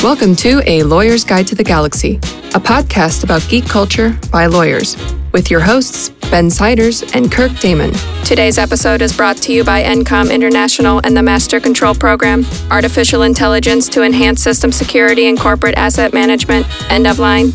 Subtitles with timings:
[0.00, 2.18] Welcome to A Lawyer's Guide to the Galaxy,
[2.54, 4.96] a podcast about geek culture by lawyers,
[5.32, 7.92] with your hosts, Ben Siders and Kirk Damon.
[8.24, 13.22] Today's episode is brought to you by ENCOM International and the Master Control Program, Artificial
[13.22, 16.64] Intelligence to Enhance System Security and Corporate Asset Management.
[16.92, 17.52] End of line.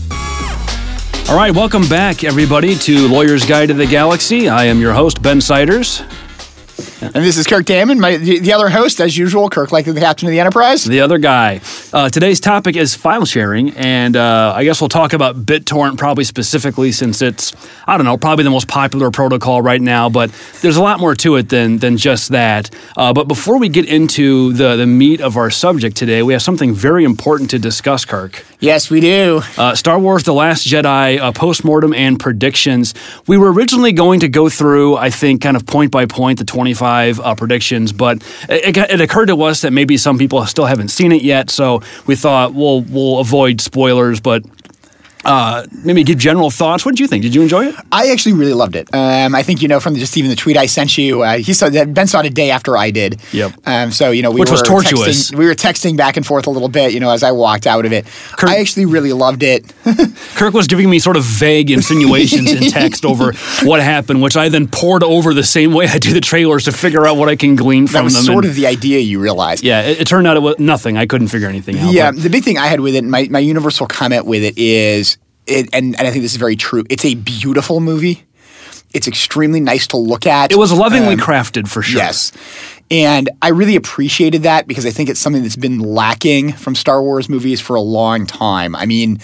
[1.29, 4.49] All right, welcome back, everybody, to Lawyer's Guide to the Galaxy.
[4.49, 6.01] I am your host, Ben Siders.
[7.03, 9.93] And this is Kirk Damon, my, the, the other host, as usual, Kirk, like the
[9.93, 10.85] captain of the Enterprise.
[10.85, 11.59] The other guy.
[11.91, 16.23] Uh, today's topic is file sharing, and uh, I guess we'll talk about BitTorrent probably
[16.23, 17.53] specifically since it's,
[17.87, 21.13] I don't know, probably the most popular protocol right now, but there's a lot more
[21.15, 22.69] to it than, than just that.
[22.95, 26.41] Uh, but before we get into the, the meat of our subject today, we have
[26.41, 28.45] something very important to discuss, Kirk.
[28.61, 29.41] Yes, we do.
[29.57, 32.93] Uh, Star Wars The Last Jedi, uh, postmortem and predictions.
[33.27, 36.45] We were originally going to go through, I think, kind of point by point, the
[36.45, 40.89] 25 uh, predictions, but it, it, occurred to us that maybe some people still haven't
[40.89, 44.43] seen it yet, so we thought we'll, we'll avoid spoilers, but
[45.25, 46.85] uh, maybe give general thoughts.
[46.85, 47.23] What did you think?
[47.23, 47.75] Did you enjoy it?
[47.91, 48.93] I actually really loved it.
[48.93, 51.23] Um, I think you know from just even the tweet I sent you.
[51.23, 53.21] Uh, he saw that Ben saw it a day after I did.
[53.31, 53.53] Yep.
[53.65, 55.31] Um, so you know we which were was tortuous.
[55.31, 56.93] Texting, we were texting back and forth a little bit.
[56.93, 58.05] You know as I walked out of it.
[58.37, 59.73] Kirk, I actually really loved it.
[60.35, 64.49] Kirk was giving me sort of vague insinuations in text over what happened, which I
[64.49, 67.35] then poured over the same way I do the trailers to figure out what I
[67.35, 68.25] can glean from that was them.
[68.25, 69.63] Sort and, of the idea you realized.
[69.63, 70.97] Yeah, it, it, turned out it was nothing.
[70.97, 71.93] I couldn't figure anything out.
[71.93, 75.12] Yeah, the big thing I had with it, my my universal comment with it is
[75.47, 76.83] it, and, and I think this is very true.
[76.89, 78.23] It's a beautiful movie.
[78.93, 80.51] It's extremely nice to look at.
[80.51, 81.99] It was lovingly um, crafted for sure.
[81.99, 82.31] Yes.
[82.93, 87.01] And I really appreciated that because I think it's something that's been lacking from Star
[87.01, 88.75] Wars movies for a long time.
[88.75, 89.19] I mean,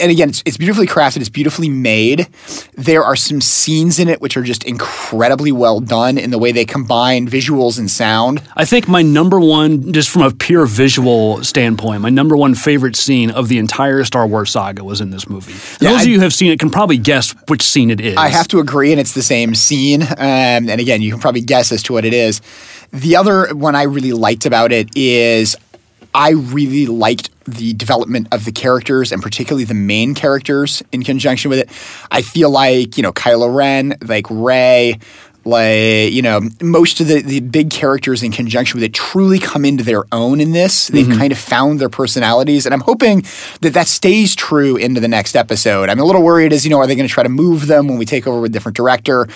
[0.00, 2.28] and again, it's, it's beautifully crafted, it's beautifully made.
[2.74, 6.52] There are some scenes in it which are just incredibly well done in the way
[6.52, 8.40] they combine visuals and sound.
[8.54, 12.94] I think my number one, just from a pure visual standpoint, my number one favorite
[12.94, 15.54] scene of the entire Star Wars saga was in this movie.
[15.84, 18.00] Yeah, Those I, of you who have seen it can probably guess which scene it
[18.00, 18.16] is.
[18.16, 20.02] I have to agree, and it's the same scene.
[20.02, 22.40] Um, and again, you can probably guess as to what it is.
[22.92, 25.56] The other one I really liked about it is
[26.14, 31.48] I really liked the development of the characters and particularly the main characters in conjunction
[31.48, 31.70] with it.
[32.10, 34.98] I feel like, you know, Kylo Ren, like Rey,
[35.44, 39.64] like you know most of the, the big characters in conjunction with it truly come
[39.64, 40.88] into their own in this.
[40.88, 41.18] They've mm-hmm.
[41.18, 43.24] kind of found their personalities and i'm hoping
[43.60, 45.88] that that stays true into the next episode.
[45.88, 47.88] I'm a little worried as you know are they going to try to move them
[47.88, 49.28] when we take over with a different director?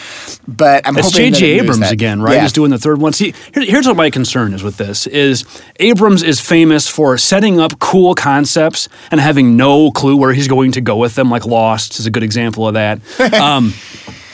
[0.46, 2.34] But i'm it's hoping jj abrams again right?
[2.34, 2.42] Yeah.
[2.42, 3.12] he's doing the third one.
[3.12, 5.44] See here, here's what my concern is with this is
[5.80, 10.72] abrams is famous for setting up cool concepts and having no clue where he's going
[10.72, 13.00] to go with them like lost is a good example of that.
[13.36, 13.74] Um,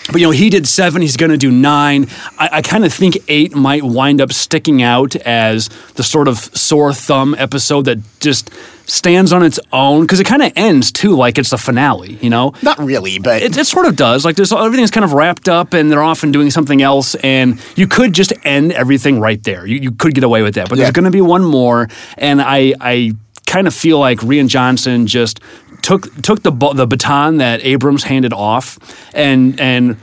[0.06, 1.02] but you know, he did seven.
[1.02, 2.08] He's going to do nine.
[2.38, 6.38] I, I kind of think eight might wind up sticking out as the sort of
[6.38, 8.50] sore thumb episode that just
[8.86, 12.18] stands on its own because it kind of ends too like it's a finale.
[12.20, 14.24] You know, not really, but it, it sort of does.
[14.24, 17.60] Like there's everything's kind of wrapped up, and they're off and doing something else, and
[17.76, 19.66] you could just end everything right there.
[19.66, 20.84] You, you could get away with that, but yeah.
[20.84, 21.88] there's going to be one more,
[22.18, 23.12] and I I
[23.46, 25.40] kind of feel like Rian Johnson just
[25.82, 28.78] took took the the baton that Abrams handed off
[29.14, 29.96] and and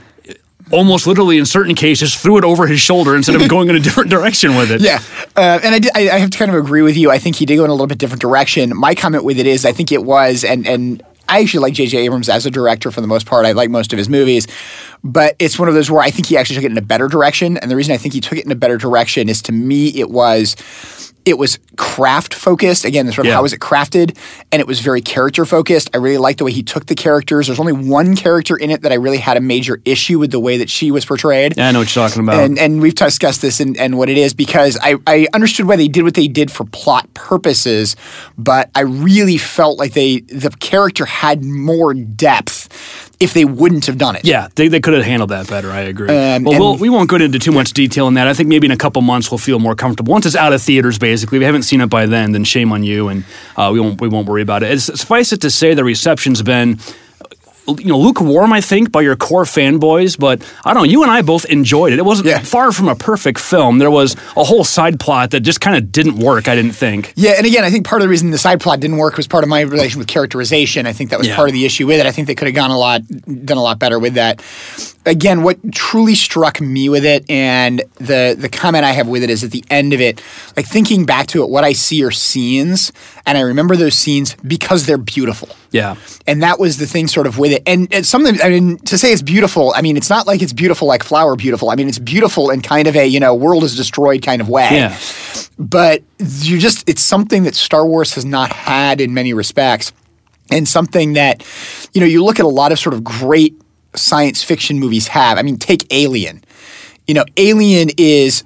[0.70, 3.80] almost literally in certain cases threw it over his shoulder instead of going in a
[3.80, 4.80] different direction with it.
[4.80, 5.02] Yeah,
[5.36, 7.10] uh, and I, did, I, I have to kind of agree with you.
[7.10, 8.76] I think he did go in a little bit different direction.
[8.76, 11.98] My comment with it is, I think it was, and and I actually like J.J.
[11.98, 13.46] Abrams as a director for the most part.
[13.46, 14.48] I like most of his movies,
[15.04, 17.06] but it's one of those where I think he actually took it in a better
[17.06, 17.56] direction.
[17.56, 19.88] And the reason I think he took it in a better direction is to me,
[19.90, 20.56] it was
[21.24, 22.84] it was craft focused.
[22.84, 23.34] Again, sort of yeah.
[23.34, 24.16] how was it crafted,
[24.50, 25.90] and it was very character focused.
[25.94, 27.46] I really liked the way he took the characters.
[27.46, 30.40] There's only one character in it that I really had a major issue with the
[30.40, 31.56] way that she was portrayed.
[31.56, 32.42] Yeah, I know what you're talking about.
[32.42, 35.76] And, and we've discussed this and, and what it is because I, I understood why
[35.76, 37.96] they did what they did for plot purposes,
[38.38, 42.68] but I really felt like they the character had more depth
[43.20, 44.24] if they wouldn't have done it.
[44.24, 45.70] Yeah, they, they could have handled that better.
[45.70, 46.08] I agree.
[46.08, 48.26] Um, well, we'll, we won't go into too much detail in that.
[48.26, 50.10] I think maybe in a couple months we'll feel more comfortable.
[50.10, 52.32] Once it's out of theaters, basically, we haven't seen it by then.
[52.32, 53.24] Then shame on you, and
[53.56, 54.70] uh, we won't we won't worry about it.
[54.72, 56.78] It's, suffice it to say, the reception's been
[57.78, 60.18] you know lukewarm, I think, by your core fanboys.
[60.18, 60.90] But I don't know.
[60.90, 61.98] You and I both enjoyed it.
[61.98, 62.40] It wasn't yeah.
[62.40, 63.78] far from a perfect film.
[63.78, 66.48] There was a whole side plot that just kind of didn't work.
[66.48, 67.12] I didn't think.
[67.16, 69.26] Yeah, and again, I think part of the reason the side plot didn't work was
[69.26, 70.86] part of my relation with characterization.
[70.86, 71.36] I think that was yeah.
[71.36, 72.06] part of the issue with it.
[72.06, 74.42] I think they could have gone a lot, done a lot better with that.
[75.06, 79.30] Again, what truly struck me with it, and the the comment I have with it
[79.30, 80.22] is at the end of it,
[80.56, 82.92] like thinking back to it, what I see are scenes,
[83.26, 85.48] and I remember those scenes because they're beautiful.
[85.72, 85.96] Yeah.
[86.26, 87.62] And that was the thing, sort of with it.
[87.66, 88.40] And it's something.
[88.42, 91.36] I mean, to say it's beautiful, I mean, it's not like it's beautiful like flower
[91.36, 91.70] beautiful.
[91.70, 94.48] I mean, it's beautiful in kind of a you know world is destroyed kind of
[94.48, 94.68] way.
[94.70, 94.98] Yeah.
[95.58, 99.92] But you just, it's something that Star Wars has not had in many respects,
[100.50, 101.44] and something that,
[101.92, 103.59] you know, you look at a lot of sort of great
[103.94, 105.38] science fiction movies have.
[105.38, 106.42] I mean, take Alien.
[107.06, 108.44] You know, Alien is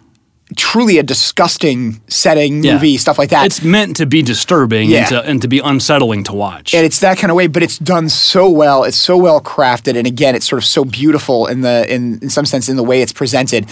[0.56, 2.74] truly a disgusting setting, Yeah.
[2.74, 3.46] movie, stuff like that.
[3.46, 4.98] It's meant to be disturbing Yeah.
[5.00, 6.74] and, to, and to be unsettling to watch.
[6.74, 8.84] and it's that kind of way, but it's done so well.
[8.84, 12.30] It's so well crafted, and again, it's sort of so beautiful in the in, in
[12.30, 13.64] some sense in the way it's presented.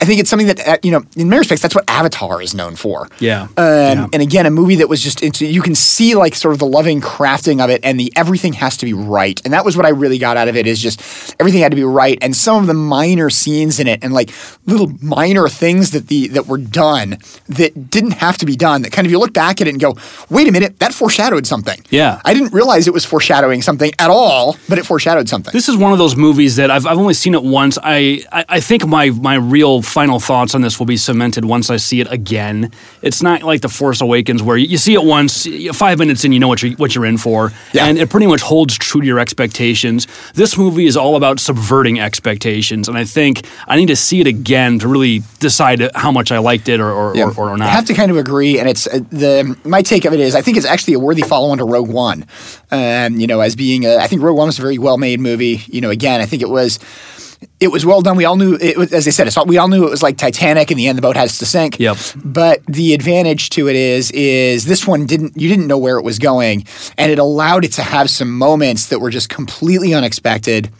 [0.00, 2.54] I think it's something that uh, you know, in many respects, that's what Avatar is
[2.54, 3.08] known for.
[3.18, 3.42] Yeah.
[3.42, 4.06] Um, Yeah.
[4.12, 6.66] And again, a movie that was just into, you can see like sort of the
[6.66, 9.86] loving crafting of it, and the everything has to be right, and that was what
[9.86, 10.66] I really got out of it.
[10.66, 11.00] Is just
[11.40, 14.30] everything had to be right, and some of the minor scenes in it, and like
[14.66, 17.18] little minor things that the that were done
[17.48, 18.82] that didn't have to be done.
[18.82, 19.96] That kind of you look back at it and go,
[20.28, 21.80] wait a minute, that foreshadowed something.
[21.90, 22.20] Yeah.
[22.24, 25.52] I didn't realize it was foreshadowing something at all, but it foreshadowed something.
[25.52, 27.78] This is one of those movies that I've, I've only seen it once.
[27.82, 31.70] I, I, I think my, my real final thoughts on this will be cemented once
[31.70, 32.70] I see it again.
[33.02, 36.32] It's not like The Force Awakens where you, you see it once, five minutes in,
[36.32, 37.52] you know what you're, what you're in for.
[37.72, 37.86] Yeah.
[37.86, 40.06] And it pretty much holds true to your expectations.
[40.34, 42.88] This movie is all about subverting expectations.
[42.88, 46.38] And I think I need to see it again to really decide how much I
[46.38, 47.68] liked it or, or, or, or not.
[47.68, 50.34] I have to kind of agree, and it's uh, the my take of it is
[50.34, 52.26] I think it's actually a worthy follow-on to Rogue One.
[52.70, 55.62] Um, you know, as being a, I think Rogue One was a very well-made movie.
[55.66, 56.78] You know, again, I think it was.
[57.58, 58.18] It was well done.
[58.18, 60.02] We all knew, it was, as I said, it's all, we all knew it was
[60.02, 60.70] like Titanic.
[60.70, 61.80] In the end, the boat has to sink.
[61.80, 61.96] Yep.
[62.22, 65.38] But the advantage to it is, is this one didn't.
[65.38, 66.66] You didn't know where it was going,
[66.98, 70.70] and it allowed it to have some moments that were just completely unexpected.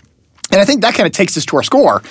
[0.50, 2.02] And I think that kind of takes us to our score.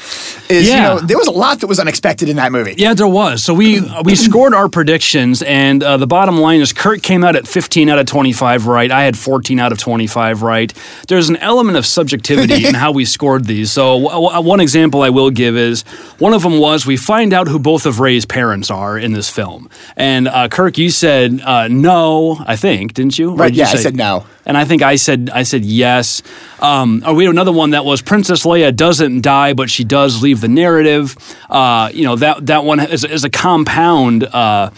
[0.49, 2.73] Is you know there was a lot that was unexpected in that movie.
[2.77, 3.43] Yeah, there was.
[3.43, 7.35] So we we scored our predictions, and uh, the bottom line is Kirk came out
[7.35, 8.89] at 15 out of 25 right.
[8.91, 10.73] I had 14 out of 25 right.
[11.07, 13.71] There's an element of subjectivity in how we scored these.
[13.71, 15.83] So w- w- one example I will give is
[16.19, 19.29] one of them was we find out who both of Rey's parents are in this
[19.29, 23.35] film, and uh, Kirk, you said uh, no, I think, didn't you?
[23.35, 24.25] Right, did you yeah, I said no.
[24.49, 26.23] And I think I said I said yes.
[26.59, 30.23] Um, or we had another one that was Princess Leia doesn't die, but she does
[30.23, 31.15] leave the narrative.
[31.49, 34.23] Uh, you know that that one is, is a compound.
[34.25, 34.71] Uh,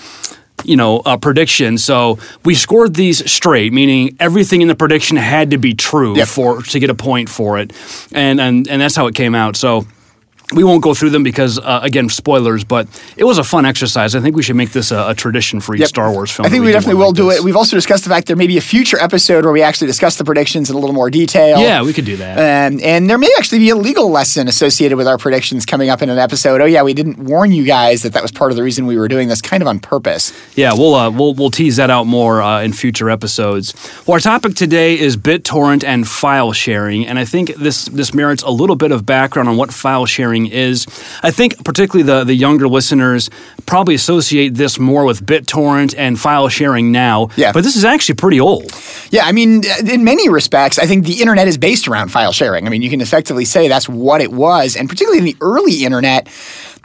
[0.64, 1.80] you know, uh, prediction.
[1.80, 6.28] So we scored these straight, meaning everything in the prediction had to be true Yep.
[6.28, 7.72] for to get a point for it,
[8.12, 9.56] and and and that's how it came out.
[9.56, 9.88] So.
[10.54, 12.64] We won't go through them because, uh, again, spoilers.
[12.64, 12.88] But
[13.18, 14.16] it was a fun exercise.
[14.16, 15.90] I think we should make this a, a tradition for each Yep.
[15.90, 16.46] Star Wars film.
[16.46, 17.40] I think we definitely will like do this.
[17.40, 17.44] it.
[17.44, 20.18] We've also discussed the fact there may be a future episode where we actually discuss
[20.18, 21.60] the predictions in a little more detail.
[21.60, 22.38] Yeah, we could do that.
[22.72, 26.02] Um, and there may actually be a legal lesson associated with our predictions coming up
[26.02, 26.62] in an episode.
[26.62, 28.98] Oh yeah, we didn't warn you guys that that was part of the reason we
[28.98, 30.34] were doing this, kind of on purpose.
[30.56, 33.74] Yeah, we'll uh, we'll we'll tease that out more uh, in future episodes.
[34.06, 38.44] Well, our topic today is BitTorrent and file sharing, and I think this this merits
[38.44, 40.86] a little bit of background on what file sharing is.
[41.24, 43.30] I think particularly the the younger listeners
[43.66, 47.30] probably associate this more with BitTorrent and file sharing now.
[47.36, 47.52] Yeah.
[47.52, 48.72] but this is actually pretty old.
[49.12, 52.66] Yeah, I mean, in many respects, I think the internet is based around file sharing.
[52.66, 55.84] I mean, you can effectively say that's what it was, and particularly in the early
[55.86, 56.28] internet,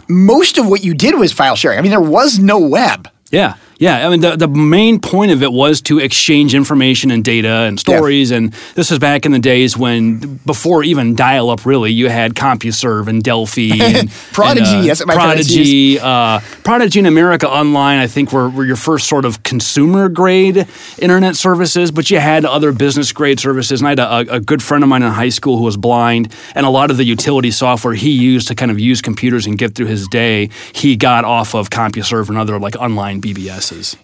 [0.08, 1.78] most of what you did was file sharing.
[1.78, 3.08] I mean, there was no web.
[3.30, 3.54] Yeah.
[3.78, 7.48] Yeah, I mean the, the main point of it was to exchange information and data
[7.48, 12.08] and stories, and this was back in the days when before even dial-up, really, you
[12.08, 17.98] had CompuServe and Delphi and Prodigy, and, uh, what Prodigy, uh, Prodigy and America Online.
[17.98, 20.66] I think were, were your first sort of consumer grade
[20.98, 23.80] internet services, but you had other business grade services.
[23.80, 26.32] And I had a, a good friend of mine in high school who was blind,
[26.54, 29.58] and a lot of the utility software he used to kind of use computers and
[29.58, 33.20] get through his day, he got off of CompuServe and other like online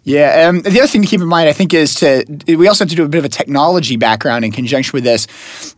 [0.05, 0.49] Yeah.
[0.49, 2.91] Um, the other thing to keep in mind, I think, is to we also have
[2.91, 5.27] to do a bit of a technology background in conjunction with this.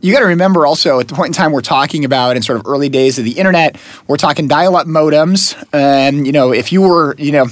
[0.01, 2.59] You got to remember also at the point in time we're talking about in sort
[2.59, 3.77] of early days of the internet,
[4.07, 5.55] we're talking dial-up modems.
[5.73, 7.47] Um, you know, if you were, you know.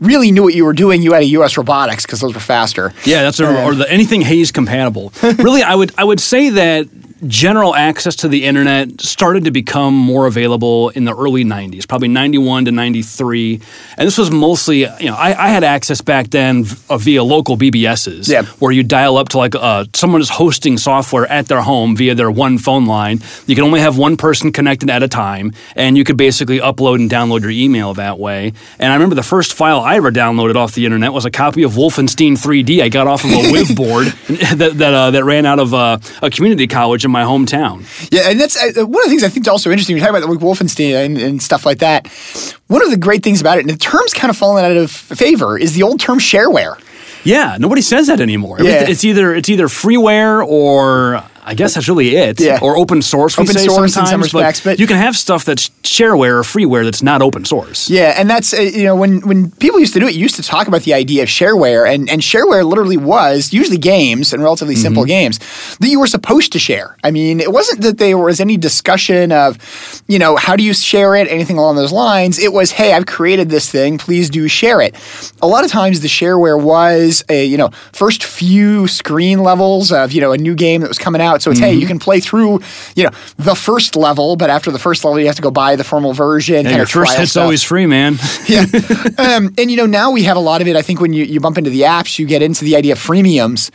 [0.00, 1.00] Really knew what you were doing.
[1.00, 1.56] You had a U.S.
[1.56, 2.92] Robotics because those were faster.
[3.04, 5.12] Yeah, that's a, or the, anything Hayes compatible.
[5.22, 6.88] really, I would I would say that
[7.26, 12.08] general access to the internet started to become more available in the early 90s, probably
[12.08, 13.60] 91 to 93.
[13.96, 17.22] And this was mostly, you know, I, I had access back then v- uh, via
[17.22, 18.42] local BBSs Yeah.
[18.58, 22.14] where you dial up to like uh, someone is hosting software at their home via
[22.16, 23.20] their one phone line.
[23.46, 26.96] You can only have one person connected at a time, and you could basically upload
[26.96, 28.52] and download your email that way.
[28.80, 31.62] And I remember the first file I ever downloaded off the internet was a copy
[31.62, 34.06] of Wolfenstein 3D I got off of a Wiv board
[34.56, 37.84] that that, uh, that ran out of uh, a community college in my hometown.
[38.10, 39.94] Yeah, and that's uh, one of the things I think is also interesting.
[39.94, 42.06] We talk about like Wolfenstein and, and, stuff like that.
[42.68, 44.90] One of the great things about it, and the term's kind of fallen out of
[44.90, 46.80] favor, is the old term shareware.
[47.24, 48.60] Yeah, nobody says that anymore.
[48.60, 48.88] Yeah.
[48.88, 52.40] It's either it's either freeware or I guess that's really it.
[52.40, 52.58] Yeah.
[52.62, 53.36] Or open source.
[53.36, 56.38] We Open say source in sometimes, some respects, but- you can have stuff that's shareware
[56.38, 57.90] or freeware that's not open source.
[57.90, 60.36] Yeah, and that's uh, you know when when people used to do it, you used
[60.36, 64.42] to talk about the idea of shareware, and and shareware literally was usually games and
[64.42, 64.82] relatively Mm-hmm.
[64.82, 65.38] simple games
[65.78, 66.96] that you were supposed to share.
[67.02, 69.58] I mean, it wasn't that there was any discussion of,
[70.08, 72.38] you know, how do you share it, anything along those lines.
[72.38, 74.94] It was, hey, I've created this thing, please do share it.
[75.42, 80.12] A lot of times, the shareware was a you know first few screen levels of
[80.12, 81.31] you know a new game that was coming out.
[81.40, 82.60] So it's hey, you can play through
[82.96, 85.76] you know the first level, but after the first level, you have to go buy
[85.76, 86.56] the formal version.
[86.56, 88.18] And kind your first hit's stuff always free, man.
[88.48, 88.66] yeah.
[89.18, 90.74] Um, and you know, now we have a lot of it.
[90.74, 92.98] I think when you, you bump into the apps, you get into the idea of
[92.98, 93.70] freemiums.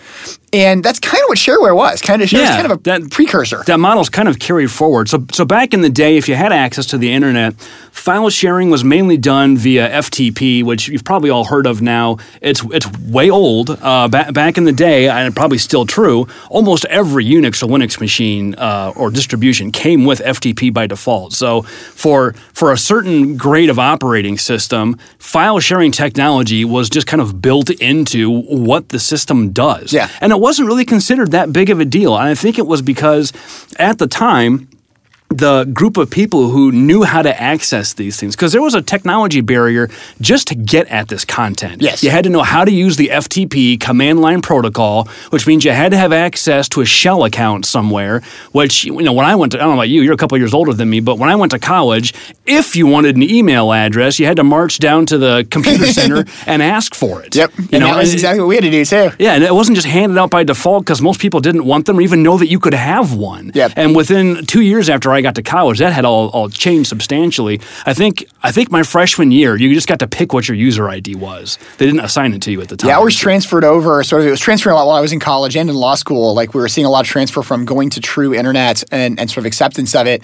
[0.54, 2.02] And that's kind of what shareware was.
[2.02, 3.64] Kind of, Yeah, kind of a that- precursor.
[3.68, 5.10] that model's kind of carried forward.
[5.10, 7.54] So, so back in the day, if you had access to the internet,
[7.92, 12.18] file sharing was mainly done via FTP, which you've probably all heard of now.
[12.42, 13.72] It's it's way old.
[13.72, 16.28] Uh, ba- back in the day, and probably still true.
[16.50, 21.34] Almost every Unix or Linux machine uh, or distribution came with FTP by default.
[21.34, 27.20] So, for for a certain grade of operating system, file sharing technology was just kind
[27.22, 29.92] of built into what the system does.
[29.92, 30.08] Yeah.
[30.22, 32.16] And it wasn't really considered that big of a deal.
[32.16, 33.34] And I think it was because
[33.80, 34.70] at the time,
[35.30, 38.82] the group of people who knew how to access these things because there was a
[38.82, 39.90] technology barrier
[40.22, 41.82] just to get at this content.
[41.82, 42.02] Yes.
[42.02, 45.72] You had to know how to use the FTP command line protocol, which means you
[45.72, 48.22] had to have access to a shell account somewhere,
[48.54, 50.38] which you know when I went to I don't know about you, you're a couple
[50.38, 52.14] years older than me, but when I went to college,
[52.46, 56.26] if you wanted an email address, you had to march down to the computer center
[56.46, 57.36] and ask for it.
[57.36, 57.52] Yep.
[57.58, 59.12] You and know, that was exactly what we had to do too.
[59.20, 61.98] yeah, and it wasn't just handed out by default because most people didn't want them
[61.98, 63.52] or even know that you could have one.
[63.54, 63.74] Yep.
[63.76, 67.60] And within two years after I got to college, that had all, all changed substantially.
[67.86, 70.90] I think I think my freshman year, you just got to pick what your user
[70.90, 71.58] ID was.
[71.78, 72.90] They didn't assign it to you at the time.
[72.90, 74.04] Yeah, ours transferred over.
[74.04, 75.96] Sort of, it was transferring a lot while I was in college and in law
[75.96, 76.34] school.
[76.34, 79.30] Like we were seeing a lot of transfer from going to true internet and, and
[79.30, 80.24] sort of acceptance of it.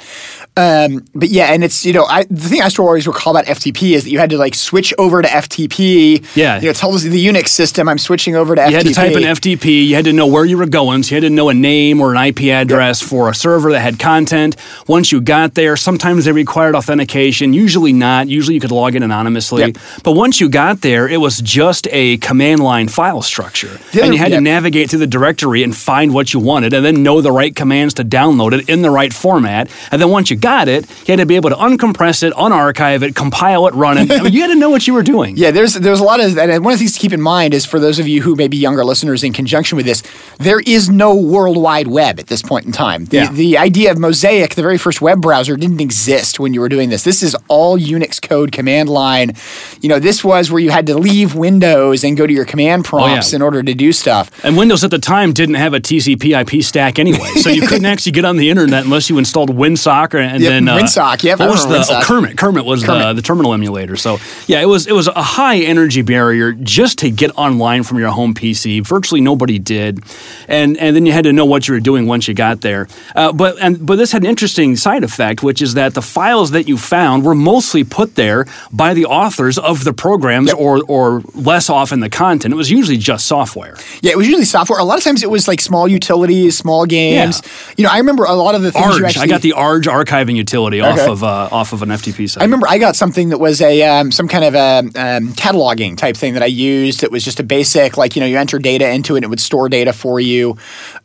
[0.56, 3.46] Um, but yeah, and it's you know I, the thing I still always recall about
[3.46, 6.36] FTP is that you had to like switch over to FTP.
[6.36, 6.60] Yeah.
[6.60, 7.90] you know, tell us the Unix system.
[7.90, 8.70] I'm switching over to FTP.
[8.70, 9.88] You had to type in FTP.
[9.88, 11.04] You had to know where you were going.
[11.04, 13.80] So you had to know a name or an IP address for a server that
[13.80, 14.56] had content.
[14.88, 17.54] Once you got there, sometimes they required authentication.
[17.54, 18.28] Usually not.
[18.28, 19.62] Usually you could log in anonymously.
[19.64, 19.78] Yep.
[20.04, 24.14] But once you got there, it was just a command line file structure, other- and
[24.14, 24.40] you had yep.
[24.40, 27.56] to navigate through the directory and find what you wanted, and then know the right
[27.56, 29.70] commands to download it in the right format.
[29.92, 33.04] And then once you got it, you had to be able to uncompress it, unarchive
[33.04, 34.12] it, compile it, run it.
[34.20, 35.38] I mean, you had to know what you were doing.
[35.38, 37.54] Yeah, there's there's a lot of and one of the things to keep in mind
[37.54, 40.04] is for those of you who may be younger listeners in conjunction with this,
[40.40, 43.06] there is no World Wide Web at this point in time.
[43.06, 43.32] The, Yeah.
[43.32, 46.90] the idea of Mosaic, the very first web browser, didn't exist when you were doing
[46.90, 47.04] this.
[47.04, 49.34] This is all Unix code command line.
[49.82, 52.86] You know, this was where you had to leave Windows and go to your command
[52.86, 54.30] prompts in order to do stuff.
[54.44, 57.86] And Windows at the time didn't have a TCP IP stack anyway, so you couldn't
[57.94, 61.24] actually get on the internet unless you installed WinSock or, and Yep, then uh, WinSock,
[61.24, 62.02] yep, what was the oh.
[62.04, 62.38] Kermit?
[62.38, 63.96] Kermit was The, the terminal emulator.
[63.96, 68.00] So yeah, it was it was a high energy barrier just to get online from
[68.00, 68.86] your home PC.
[68.86, 70.04] Virtually nobody did,
[70.48, 72.88] and and then you had to know what you were doing once you got there.
[73.16, 76.52] Uh, but and but this had an interesting side effect, which is that the files
[76.52, 80.58] that you found were mostly put there by the authors of the programs, Yep.
[80.60, 82.54] or or less often the content.
[82.54, 83.76] It was usually just software.
[84.02, 84.80] Yeah, it was usually software.
[84.80, 87.42] A lot of times it was like small utilities, small games.
[87.78, 89.84] You know, I remember a lot of the things you actually I got the ARJ
[89.88, 92.42] archiving utility off of uh, off of an FTP site.
[92.42, 95.98] I remember I got something that was a um, some kind of a um, cataloging
[95.98, 97.04] type thing that I used.
[97.04, 99.30] It was just a basic, like you know, you enter data into it, and it
[99.30, 100.58] would store data for you.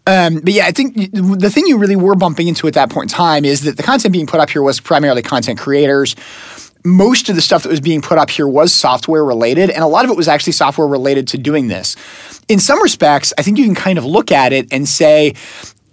[0.08, 3.12] Um, but yeah, I think the thing you really were bumping into at that point
[3.12, 6.16] in time is that the content being put up here was primarily content creators.
[6.82, 9.86] Most of the stuff that was being put up here was software related, and a
[9.86, 11.94] lot of it was actually software related to doing this.
[12.48, 15.34] In some respects, I think you can kind of look at it and say,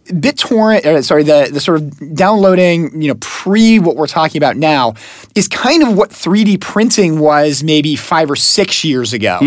[0.06, 4.56] BitTorrent, uh, sorry, the, the sort of downloading, you know, pre what we're talking about
[4.56, 4.94] now
[5.34, 9.40] is kind of what 3D printing was maybe five or six years ago.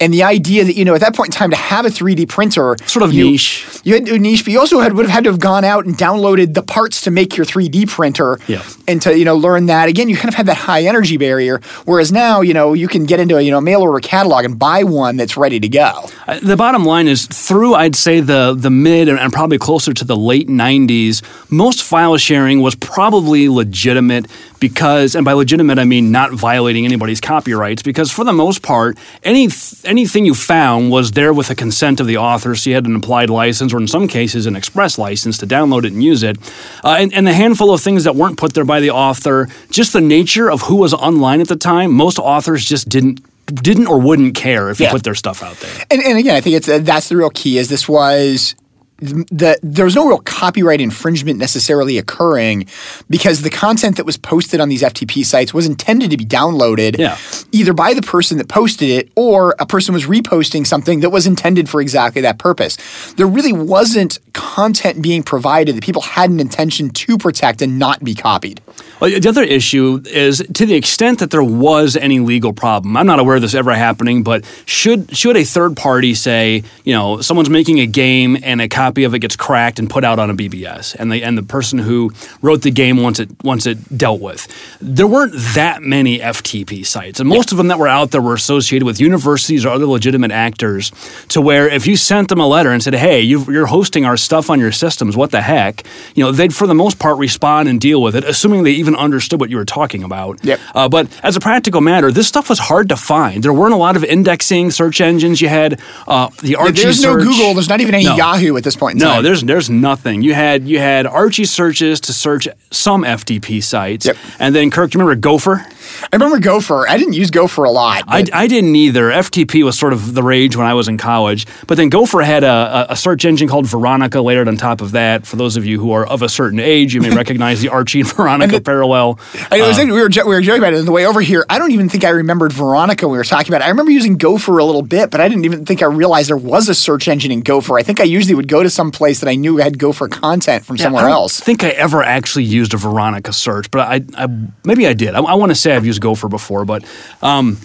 [0.00, 2.28] And the idea that, you know, at that point in time to have a 3D
[2.28, 2.76] printer.
[2.86, 3.66] Sort of you- niche.
[3.84, 5.84] You had to niche, but you also had, would have had to have gone out
[5.86, 8.62] and downloaded the parts to make your 3D printer Yeah.
[8.88, 9.88] and to, you know, learn that.
[9.88, 11.60] Again, you kind of had that high energy barrier.
[11.84, 14.58] Whereas now, you know, you can get into a, you know, mail order catalog and
[14.58, 15.92] buy one that's ready to go.
[16.26, 19.89] Uh, the bottom line is through I'd say the the mid and, and probably closer
[19.90, 24.26] closer to the late 90s, most file sharing was probably legitimate
[24.60, 28.98] because, and by legitimate I mean not violating anybody's copyrights, because for the most part,
[29.24, 29.48] any
[29.84, 32.94] anything you found was there with the consent of the author, so you had an
[32.94, 36.36] implied license, or in some cases an express license to download it and use it.
[36.84, 39.92] Uh, and, and the handful of things that weren't put there by the author, just
[39.92, 43.98] the nature of who was online at the time, most authors just didn't didn't or
[43.98, 45.84] wouldn't care if you put their stuff out there.
[45.90, 47.58] And, and again, I think it's uh, that's the real key.
[47.58, 48.54] Is this was
[49.00, 52.66] there was no real copyright infringement necessarily occurring
[53.08, 56.98] because the content that was posted on these FTP sites was intended to be downloaded
[56.98, 57.16] yeah.
[57.52, 61.26] either by the person that posted it or a person was reposting something that was
[61.26, 62.76] intended for exactly that purpose.
[63.14, 68.04] There really wasn't content being provided that people had an intention to protect and not
[68.04, 68.60] be copied.
[69.00, 72.96] Well, the other issue is to the extent that there was any legal problem.
[72.98, 76.92] I'm not aware of this ever happening, but should should a third party say, you
[76.92, 80.18] know, someone's making a game and a copy of it gets cracked and put out
[80.18, 83.66] on a BBS, and the and the person who wrote the game wants it wants
[83.66, 84.46] it dealt with.
[84.80, 87.54] There weren't that many FTP sites, and most yeah.
[87.54, 90.92] of them that were out there were associated with universities or other legitimate actors.
[91.28, 94.50] To where if you sent them a letter and said, "Hey, you're hosting our stuff
[94.50, 97.80] on your systems, what the heck?" You know, they'd for the most part respond and
[97.80, 100.44] deal with it, assuming they even even understood what you were talking about.
[100.44, 100.60] Yep.
[100.74, 103.42] Uh, but as a practical matter, this stuff was hard to find.
[103.42, 105.40] There weren't a lot of indexing search engines.
[105.40, 106.82] You had uh, the Archie.
[106.82, 107.24] There's search.
[107.24, 107.54] no Google.
[107.54, 108.16] There's not even any no.
[108.16, 108.98] Yahoo at this point.
[108.98, 109.22] no, time.
[109.22, 110.22] there's there's nothing.
[110.22, 114.16] You had you had Archie searches to search some FTP sites, yep.
[114.38, 114.90] and then Kirk.
[114.90, 115.64] Do you remember Gopher?
[116.12, 116.88] I remember Gopher.
[116.88, 118.04] I didn't use Gopher a lot.
[118.06, 119.10] I, I didn't either.
[119.10, 121.46] FTP was sort of the rage when I was in college.
[121.66, 125.26] But then Gopher had a, a search engine called Veronica layered on top of that.
[125.26, 128.00] For those of you who are of a certain age, you may recognize the Archie
[128.00, 129.18] and Veronica and the, parallel.
[129.50, 131.44] I was uh, we, were, we were joking about it on the way over here.
[131.48, 133.66] I don't even think I remembered Veronica when we were talking about it.
[133.66, 136.36] I remember using Gopher a little bit, but I didn't even think I realized there
[136.36, 137.78] was a search engine in Gopher.
[137.78, 140.64] I think I usually would go to some place that I knew had Gopher content
[140.64, 141.40] from yeah, somewhere I else.
[141.40, 144.28] I think I ever actually used a Veronica search, but I, I
[144.64, 145.14] maybe I did.
[145.14, 146.84] I, I want to say I've used Gopher before but
[147.22, 147.58] um,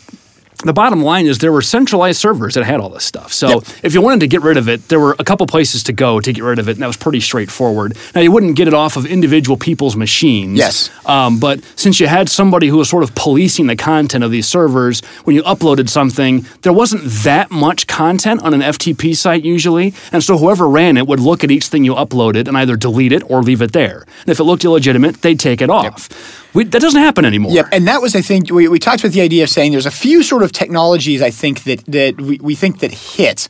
[0.64, 3.34] the bottom line is there were centralized servers that had all this stuff.
[3.34, 3.64] So yep.
[3.84, 6.20] if you wanted to get rid of it, there were a couple places to go
[6.20, 7.98] to get rid of it, and that was pretty straightforward.
[8.14, 10.58] Now you wouldn't get it off of individual people's machines.
[10.58, 10.90] Yes.
[11.06, 14.48] Um, but since you had somebody who was sort of policing the content of these
[14.48, 19.94] servers, when you uploaded something, there wasn't that much content on an FTP site usually,
[20.12, 23.12] and so whoever ran it would look at each thing you uploaded and either delete
[23.12, 24.06] it or leave it there.
[24.22, 26.10] And if it looked illegitimate, they'd take it off.
[26.10, 26.45] Yep.
[26.56, 27.52] We, that doesn't happen anymore.
[27.52, 29.86] Yep, and that was, I think, we, we talked about the idea of saying there's
[29.86, 33.50] a few sort of technologies I think that that we, we think that hit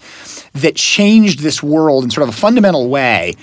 [0.54, 3.36] that changed this world in sort of a fundamental way,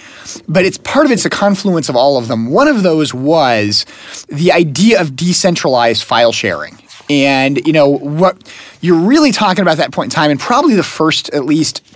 [0.49, 2.51] but it's part of it's a confluence of all of them.
[2.51, 3.87] One of those was
[4.29, 6.82] the idea of decentralized file sharing.
[7.11, 8.37] And you know what
[8.81, 11.87] you're really talking about at that point in time, and probably the first, at least,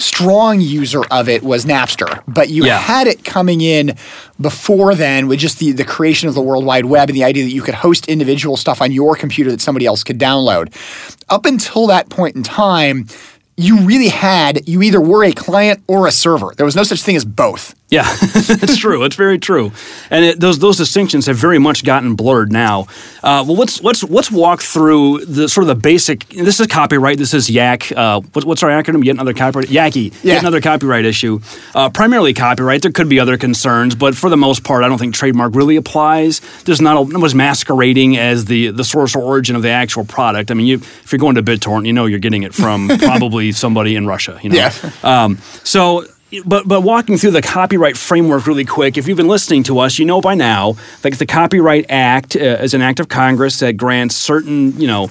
[0.00, 2.22] strong user of it was Napster.
[2.26, 2.78] But you yeah.
[2.78, 3.96] had it coming in
[4.40, 7.44] before then with just the, the creation of the World Wide Web and the idea
[7.44, 10.74] that you could host individual stuff on your computer that somebody else could download.
[11.28, 13.06] Up until that point in time,
[13.56, 16.54] you really had, you either were a client or a server.
[16.56, 17.74] There was no such thing as both.
[17.90, 19.02] Yeah, it's true.
[19.02, 19.72] It's very true,
[20.10, 22.86] and it, those those distinctions have very much gotten blurred now.
[23.20, 26.28] Uh, well, let's let's let's walk through the sort of the basic.
[26.28, 27.18] This is copyright.
[27.18, 27.96] This is YAC.
[27.96, 29.04] Uh, what, what's our acronym?
[29.04, 29.68] Yet another copyright.
[29.68, 30.12] YACI.
[30.22, 30.34] Yeah.
[30.34, 31.40] Yet another copyright issue.
[31.74, 32.82] Uh, primarily copyright.
[32.82, 35.74] There could be other concerns, but for the most part, I don't think trademark really
[35.74, 36.40] applies.
[36.62, 40.52] There's not a, was masquerading as the the source or origin of the actual product.
[40.52, 43.50] I mean, you, if you're going to BitTorrent, you know you're getting it from probably
[43.50, 44.38] somebody in Russia.
[44.42, 44.56] You know.
[44.56, 44.90] Yeah.
[45.02, 46.04] Um, so
[46.44, 49.98] but but walking through the copyright framework really quick, if you've been listening to us,
[49.98, 53.76] you know by now, that the Copyright Act uh, is an act of Congress that
[53.76, 55.08] grants certain, you know,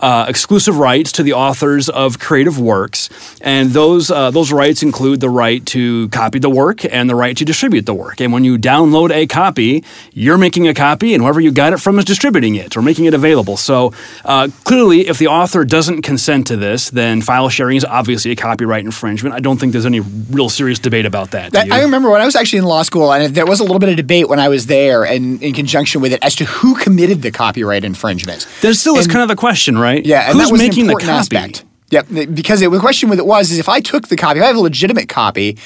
[0.00, 3.08] uh, exclusive rights to the authors of creative works,
[3.40, 7.36] and those uh, those rights include the right to copy the work and the right
[7.36, 8.20] to distribute the work.
[8.20, 11.78] And when you download a copy, you're making a copy, and whoever you got it
[11.78, 13.56] from is distributing it or making it available.
[13.56, 13.92] So
[14.24, 18.36] uh, clearly, if the author doesn't consent to this, then file sharing is obviously a
[18.36, 19.34] copyright infringement.
[19.34, 21.52] I don't think there's any real serious debate about that.
[21.52, 23.78] that I remember when I was actually in law school, and there was a little
[23.78, 26.74] bit of debate when I was there, and in conjunction with it, as to who
[26.76, 28.46] committed the copyright infringement.
[28.60, 29.87] There still and, is kind of the question, right?
[29.88, 30.04] Right?
[30.04, 31.08] Yeah, and Who's that was making the copy?
[31.08, 31.64] aspect.
[31.90, 34.44] Yep, because it, the question with it was is if I took the copy, if
[34.44, 35.56] I have a legitimate copy,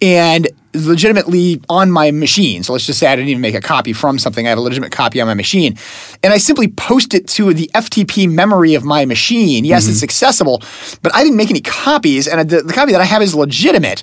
[0.00, 2.62] and legitimately on my machine.
[2.62, 4.46] So let's just say I didn't even make a copy from something.
[4.46, 5.76] I have a legitimate copy on my machine.
[6.22, 9.64] And I simply post it to the FTP memory of my machine.
[9.64, 9.92] Yes, mm-hmm.
[9.92, 10.62] it's accessible,
[11.02, 12.28] but I didn't make any copies.
[12.28, 14.02] And the, the copy that I have is legitimate.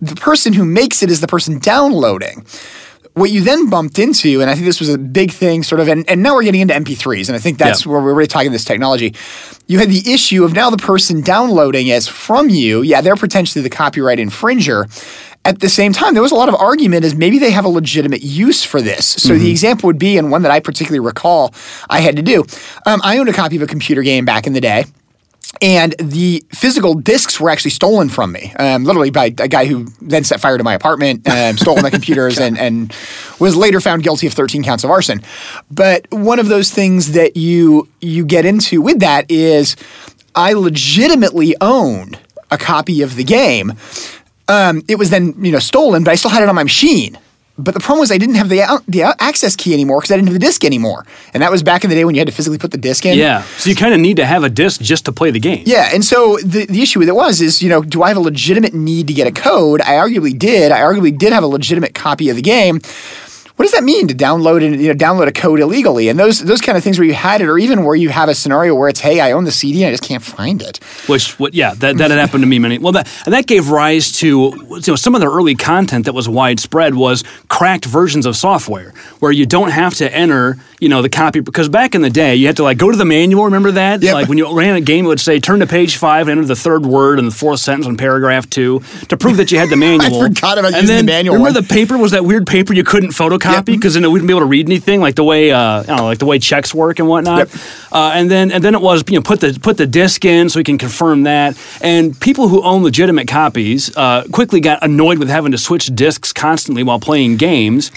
[0.00, 2.46] The person who makes it is the person downloading
[3.14, 5.88] what you then bumped into, and I think this was a big thing, sort of,
[5.88, 7.92] and, and now we're getting into MP3s, and I think that's yeah.
[7.92, 9.14] where we're really talking this technology.
[9.68, 13.62] You had the issue of now the person downloading it from you, yeah, they're potentially
[13.62, 14.88] the copyright infringer.
[15.46, 17.68] At the same time, there was a lot of argument as maybe they have a
[17.68, 19.06] legitimate use for this.
[19.06, 19.44] So Mm-hmm.
[19.44, 21.54] the example would be, and one that I particularly recall
[21.88, 22.44] I had to do.
[22.86, 24.86] Um, I owned a copy of a computer game back in the day.
[25.60, 29.86] And the physical discs were actually stolen from me, um, literally by a guy who
[30.00, 32.94] then set fire to my apartment, um, stole my computers, and, and
[33.38, 35.22] was later found guilty of 13 counts of arson.
[35.70, 39.76] But one of those things that you you get into with that is,
[40.34, 42.18] I legitimately owned
[42.50, 43.74] a copy of the game.
[44.48, 47.18] Um, it was then you know stolen, but I still had it on my machine.
[47.56, 50.10] But the problem was I didn't have the out- the out- access key anymore because
[50.10, 52.20] I didn't have the disc anymore, and that was back in the day when you
[52.20, 53.16] had to physically put the disc in.
[53.16, 53.44] Yeah.
[53.58, 55.62] So you kind of need to have a disc just to play the game.
[55.64, 58.16] Yeah, and so the, the issue with it was is, you know, do I have
[58.16, 59.80] a legitimate need to get a code?
[59.82, 60.72] I arguably did.
[60.72, 62.80] I arguably did have a legitimate copy of the game.
[63.56, 66.08] What does that mean to download and you know download a code illegally?
[66.08, 68.28] And those those kind of things where you had it, or even where you have
[68.28, 70.78] a scenario where it's, hey, I own the CD and I just can't find it.
[71.06, 72.78] Which, what, yeah, that, that had happened to me many.
[72.78, 76.28] Well, that that gave rise to you know, some of the early content that was
[76.28, 78.90] widespread was cracked versions of software
[79.20, 82.34] where you don't have to enter, you know, the copy because back in the day
[82.34, 83.44] you had to like go to the manual.
[83.44, 84.02] Remember that?
[84.02, 84.14] Yep.
[84.14, 86.56] Like when you ran a game, it would say turn to page five, enter the
[86.56, 89.76] third word and the fourth sentence on paragraph two to prove that you had the
[89.76, 90.22] manual.
[90.22, 91.62] I forgot about and using the manual Remember one.
[91.62, 94.40] the paper was that weird paper you couldn't photocopy because then we wouldn't be able
[94.40, 96.98] to read anything like the way uh, I don't know, like the way checks work
[96.98, 97.38] and whatnot.
[97.38, 97.48] Yep.
[97.92, 100.48] Uh, and then and then it was you know put the put the disc in
[100.48, 101.58] so we can confirm that.
[101.80, 106.32] And people who own legitimate copies uh, quickly got annoyed with having to switch discs
[106.32, 107.90] constantly while playing games,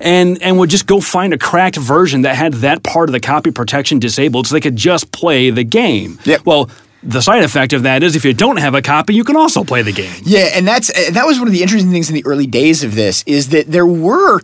[0.00, 3.20] and and would just go find a cracked version that had that part of the
[3.20, 6.18] copy protection disabled so they could just play the game.
[6.24, 6.46] Yep.
[6.46, 6.70] Well.
[7.04, 9.64] The side effect of that is if you don't have a copy, you can also
[9.64, 10.22] play the game.
[10.22, 12.94] Yeah, and that's that was one of the interesting things in the early days of
[12.94, 14.40] this is that there were,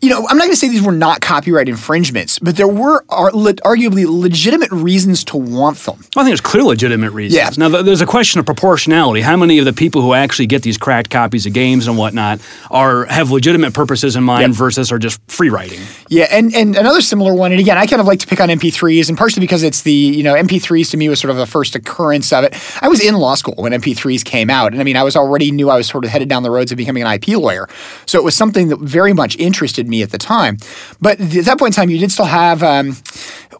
[0.00, 3.04] you know, I'm not going to say these were not copyright infringements, but there were
[3.08, 5.96] ar- le- arguably legitimate reasons to want them.
[6.16, 7.36] I think there's clear legitimate reasons.
[7.36, 7.50] Yeah.
[7.68, 9.20] Now, th- there's a question of proportionality.
[9.22, 12.40] How many of the people who actually get these cracked copies of games and whatnot
[12.70, 14.50] are have legitimate purposes in mind Yep.
[14.58, 15.80] versus are just free riding?
[16.08, 18.48] Yeah, and, and another similar one, and again, I kind of like to pick on
[18.48, 21.46] MP3s, and partially because it's the, you know, MP3s to me was sort of the
[21.46, 22.54] first occurrence of it.
[22.82, 25.50] I was in law school when MP3s came out, and I mean, I was already
[25.50, 27.68] knew I was sort of headed down the roads of becoming an IP lawyer.
[28.06, 30.58] So it was something that very much interested me at the time.
[31.00, 32.96] But at that point in time, you did still have, um,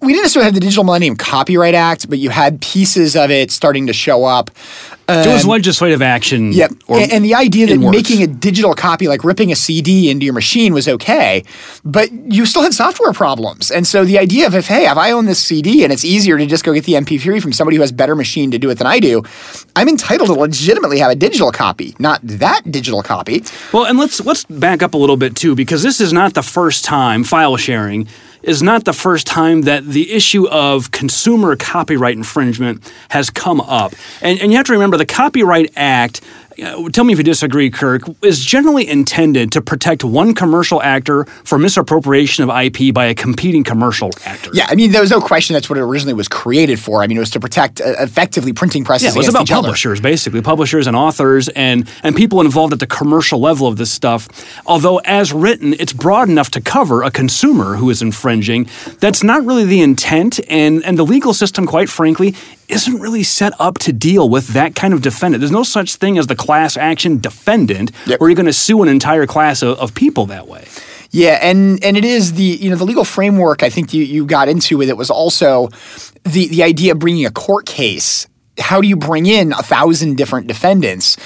[0.01, 3.51] we didn't necessarily have the Digital Millennium Copyright Act, but you had pieces of it
[3.51, 4.51] starting to show up.
[5.07, 6.53] there was legislative action.
[6.53, 6.73] Yep.
[6.89, 10.35] and, and the idea that making a digital copy, like ripping a CD into your
[10.35, 11.45] machine, was okay,
[11.85, 13.71] but you still had software problems.
[13.71, 16.37] And so the idea of if, hey, if I own this CD and it's easier
[16.37, 18.79] to just go get the MP3 from somebody who has better machine to do it
[18.79, 19.23] than I do,
[19.77, 23.45] I'm entitled to legitimately have a digital copy, not that digital copy.
[23.73, 26.43] Well, and let's let's back up a little bit too, because this is not the
[26.43, 28.09] first time file sharing
[28.47, 33.93] is not the first time that the issue of consumer copyright infringement has come up.
[34.23, 36.21] And, and you have to remember the Copyright Act.
[36.62, 38.03] Uh, Tell me if you disagree, Kirk.
[38.23, 43.64] Is generally intended to protect one commercial actor for misappropriation of IP by a competing
[43.64, 44.51] commercial actor.
[44.53, 47.03] Yeah, I mean, there was no question that's what it originally was created for.
[47.03, 49.53] I mean, it was to protect uh, effectively printing presses Yeah, it was about each
[49.53, 49.66] other.
[49.69, 53.90] publishers, basically publishers and authors and and people involved at the commercial level of this
[53.90, 54.29] stuff.
[54.66, 58.69] Although, as written, it's broad enough to cover a consumer who is infringing.
[59.01, 62.35] That's not really the intent, and and the legal system, quite frankly,
[62.68, 65.40] isn't really set up to deal with that kind of defendant.
[65.40, 68.20] There's no such thing as the class action defendant, Yep.
[68.20, 70.66] where you're going to sue an entire class of, of people that way.
[71.11, 74.26] Yeah, and and it is the you know the legal framework I think you you
[74.26, 75.68] got into with it was also
[76.24, 78.26] the the idea of bringing a court case.
[78.59, 81.16] How do you bring in a thousand different defendants?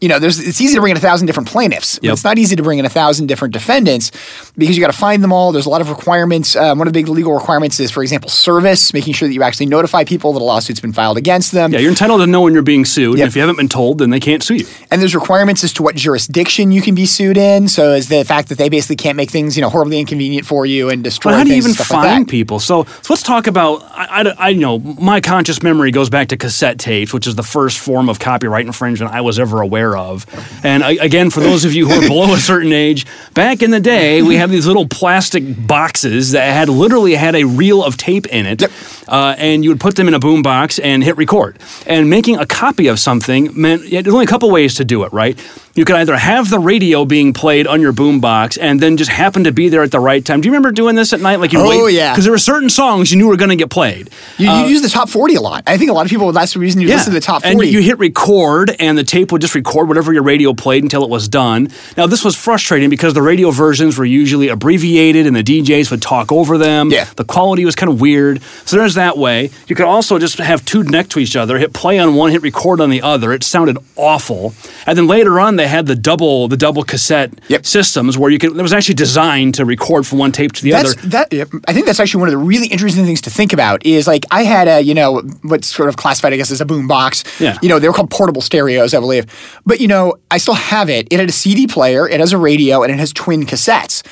[0.00, 1.98] You know, there's it's easy to bring in a thousand different plaintiffs.
[2.02, 2.12] Yep.
[2.12, 4.12] It's not easy to bring in a thousand different defendants
[4.56, 5.50] because you got to find them all.
[5.50, 6.54] There's a lot of requirements.
[6.54, 9.42] Um, one of the big legal requirements is, for example, service, making sure that you
[9.42, 11.72] actually notify people that a lawsuit's been filed against them.
[11.72, 13.18] Yeah, you're entitled to know when you're being sued.
[13.18, 13.24] Yep.
[13.24, 14.66] And if you haven't been told, then they can't sue you.
[14.90, 17.66] And there's requirements as to what jurisdiction you can be sued in.
[17.66, 20.64] So is the fact that they basically can't make things, you know, horribly inconvenient for
[20.64, 22.60] you and destroy But how do you even stuff like find people?
[22.60, 23.82] So, so let's talk about.
[23.90, 27.42] I, I, I know my conscious memory goes back to cassette tapes, which is the
[27.42, 30.26] first form of copyright infringement I was ever aware of.
[30.64, 33.80] And again, for those of you who are below a certain age, back in the
[33.80, 38.26] day, we had these little plastic boxes that had literally had a reel of tape
[38.26, 38.70] in it, Yep.
[39.08, 41.58] uh, and you would put them in a boom box and hit record.
[41.86, 45.12] And making a copy of something meant there's only a couple ways to do it,
[45.12, 45.38] right?
[45.78, 49.44] You could either have the radio being played on your boombox and then just happen
[49.44, 50.40] to be there at the right time.
[50.40, 51.36] Do you remember doing this at night?
[51.36, 52.12] Like you Oh, wait, yeah.
[52.12, 54.10] because there were certain songs you knew were going to get played.
[54.38, 55.62] You, you uh, use the top 40 a lot.
[55.68, 57.54] I think a lot of people, that's the reason you listen to the top 40.
[57.54, 61.04] And you hit record, and the tape would just record whatever your radio played until
[61.04, 61.68] it was done.
[61.96, 66.02] Now, this was frustrating because the radio versions were usually abbreviated, and the DJs would
[66.02, 66.90] talk over them.
[66.90, 67.04] Yeah.
[67.14, 68.42] The quality was kind of weird.
[68.64, 69.50] So there's that way.
[69.68, 72.42] You could also just have two next to each other, hit play on one, hit
[72.42, 73.32] record on the other.
[73.32, 74.54] It sounded awful.
[74.84, 77.64] And then later on, they had the double the double cassette Yep.
[77.66, 78.56] systems where you could.
[78.56, 81.08] It was actually designed to record from one tape to the That's other.
[81.08, 81.32] that.
[81.32, 81.48] yep.
[81.68, 83.86] I think that's actually one of the really interesting things to think about.
[83.86, 86.66] Is like I had a you know what's sort of classified I guess as a
[86.66, 87.22] boom box.
[87.40, 87.56] Yeah.
[87.62, 89.26] You know they were called portable stereos, I believe.
[89.64, 91.06] But you know I still have it.
[91.12, 94.02] It had a CD player, it has a radio, and it has twin cassettes.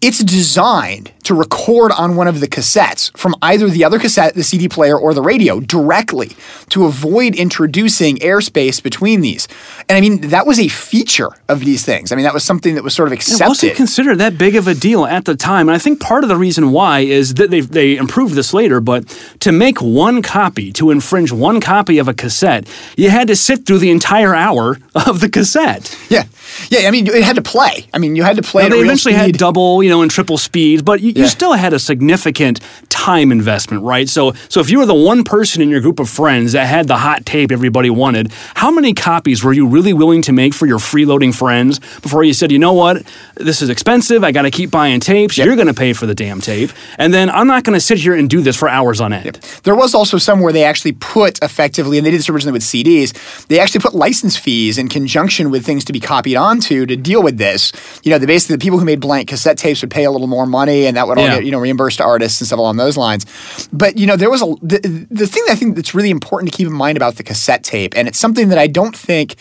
[0.00, 4.42] It's designed to record on one of the cassettes from either the other cassette, the
[4.42, 6.30] CD player, or the radio directly
[6.70, 9.46] to avoid introducing airspace between these.
[9.90, 12.12] And I mean, that was a feature of these things.
[12.12, 13.44] I mean, that was something that was sort of accepted.
[13.44, 16.24] It wasn't considered that big of a deal at the time, and I think part
[16.24, 18.80] of the reason why is that they they improved this later.
[18.80, 19.06] But
[19.40, 23.66] to make one copy, to infringe one copy of a cassette, you had to sit
[23.66, 25.94] through the entire hour of the cassette.
[26.08, 26.24] Yeah,
[26.70, 26.88] yeah.
[26.88, 27.86] I mean, it had to play.
[27.92, 28.62] I mean, you had to play.
[28.62, 29.38] Now, they eventually had speed.
[29.38, 31.24] double, you know, and triple speeds, but you, Yeah.
[31.24, 34.08] you still had a significant time investment, right?
[34.08, 36.88] So, so if you were the one person in your group of friends that had
[36.88, 40.66] the hot tape everybody wanted, how many copies were you really willing to make for
[40.66, 43.02] your freeloading friends before you said, you know what,
[43.34, 46.14] this is expensive, I got to keep buying tapes, you're going to pay for the
[46.14, 49.00] damn tape, and then I'm not going to sit here and do this for hours
[49.00, 49.36] on end.
[49.64, 52.62] There was also some where they actually put effectively, and they did this originally with
[52.62, 53.46] CDs.
[53.46, 57.22] They actually put license fees in conjunction with things to be copied onto to deal
[57.22, 57.72] with this.
[58.04, 60.26] You know, the basically the people who made blank cassette tapes would pay a little
[60.26, 61.34] more money, and that would all Yeah.
[61.36, 63.26] get you know reimbursed to artists and stuff along those lines.
[63.72, 66.52] But you know, there was a the, the thing that I think that's really important
[66.52, 69.36] to keep in mind about the cassette tape, and it's something that I don't think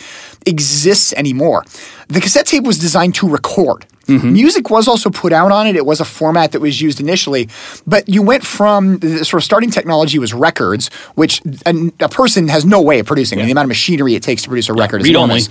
[0.46, 1.64] exists anymore.
[2.08, 3.86] The cassette tape was designed to record.
[4.08, 4.32] Mm-hmm.
[4.32, 5.76] Music was also put out on it.
[5.76, 7.50] It was a format that was used initially,
[7.86, 12.48] but you went from the sort of starting technology was records, which a, a person
[12.48, 13.38] has no way of producing.
[13.38, 15.48] I mean, the amount of machinery it takes to produce a record is enormous.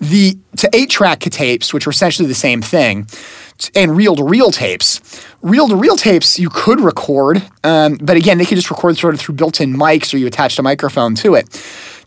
[0.00, 3.06] the to eight track tapes, which were essentially the same thing,
[3.74, 5.00] and reel to reel tapes.
[5.42, 9.14] Reel to reel tapes you could record, um, but again, they could just record sort
[9.14, 11.48] of through built in mics or you attached a microphone to it.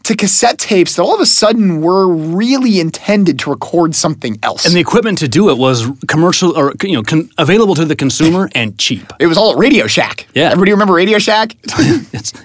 [0.03, 4.65] To cassette tapes that all of a sudden were really intended to record something else.
[4.65, 7.95] And the equipment to do it was commercial or you know con- available to the
[7.97, 9.11] consumer and cheap.
[9.19, 10.27] it was all at Radio Shack.
[10.33, 10.45] Yeah.
[10.51, 11.55] Everybody remember Radio Shack?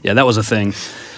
[0.03, 0.75] Yeah, that was a thing.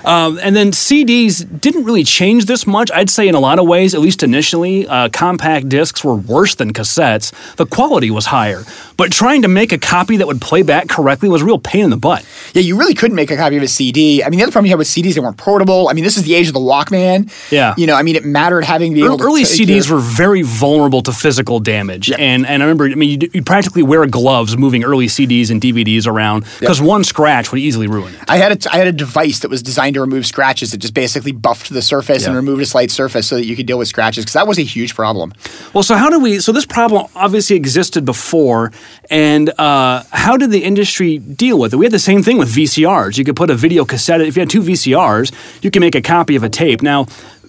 [0.07, 2.91] Um, and then CDs didn't really change this much.
[2.93, 6.55] I'd say in a lot of ways, at least initially, uh, compact discs were worse
[6.55, 7.33] than cassettes.
[7.57, 8.63] The quality was higher,
[8.97, 11.83] but trying to make a copy that would play back correctly was a real pain
[11.85, 12.25] in the butt.
[12.55, 14.23] Yeah, you really couldn't make a copy of a CD.
[14.23, 15.89] I mean, the other problem you had with CDs, they weren't portable.
[15.89, 17.29] I mean, this is the age of the Walkman.
[17.51, 17.75] Yeah.
[17.77, 21.13] You know, I mean, it mattered having the Early CDs your- were very vulnerable to
[21.13, 25.09] physical damage, and and I remember, I mean, you'd, you'd practically wear gloves moving early
[25.09, 28.21] CDs and DVDs around because one scratch would easily ruin it.
[28.29, 30.95] I had a, I had a device that was designed to remove scratches that just
[30.95, 33.89] basically buffed the surface and removed a slight surface so that you could deal with
[33.89, 35.33] scratches because that was a huge problem.
[35.75, 36.39] Well, so how do we?
[36.41, 38.73] So this problem obviously existed before,
[39.11, 41.77] and uh, how did the industry deal with it?
[41.77, 43.19] We had the same thing with VCRs.
[43.19, 44.21] You could put a video cassette.
[44.21, 46.83] If you had two VCRs, you can make a copy of a tape.
[46.83, 47.05] Now,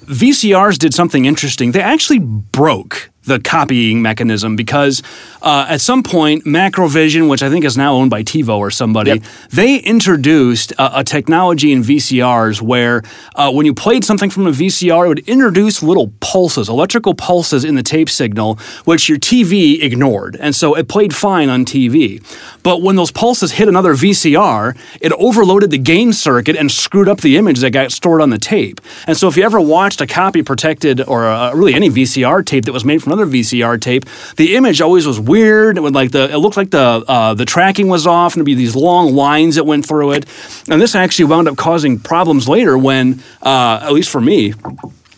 [0.07, 1.73] VCRs did something interesting.
[1.73, 5.03] They actually broke the copying mechanism because
[5.41, 9.11] uh, at some point Macrovision, which I think is now owned by TiVo or somebody,
[9.11, 9.23] Yep.
[9.51, 13.03] they introduced a, a technology in VCRs where
[13.35, 17.63] uh, when you played something from a VCR, it would introduce little pulses, electrical pulses
[17.63, 20.35] in the tape signal, which your TV ignored.
[20.39, 22.23] And so it played fine on TV.
[22.63, 27.21] But when those pulses hit another VCR, it overloaded the gain circuit and screwed up
[27.21, 28.81] the image that got stored on the tape.
[29.05, 32.65] And so if you ever watched a copy protected or uh, really any VCR tape
[32.65, 35.77] that was made from another VCR tape, the image always was weird.
[35.77, 38.45] It would like the it looked like the uh, the tracking was off, and there'd
[38.45, 40.25] be these long lines that went through it.
[40.69, 44.53] And this actually wound up causing problems later when, uh, at least for me,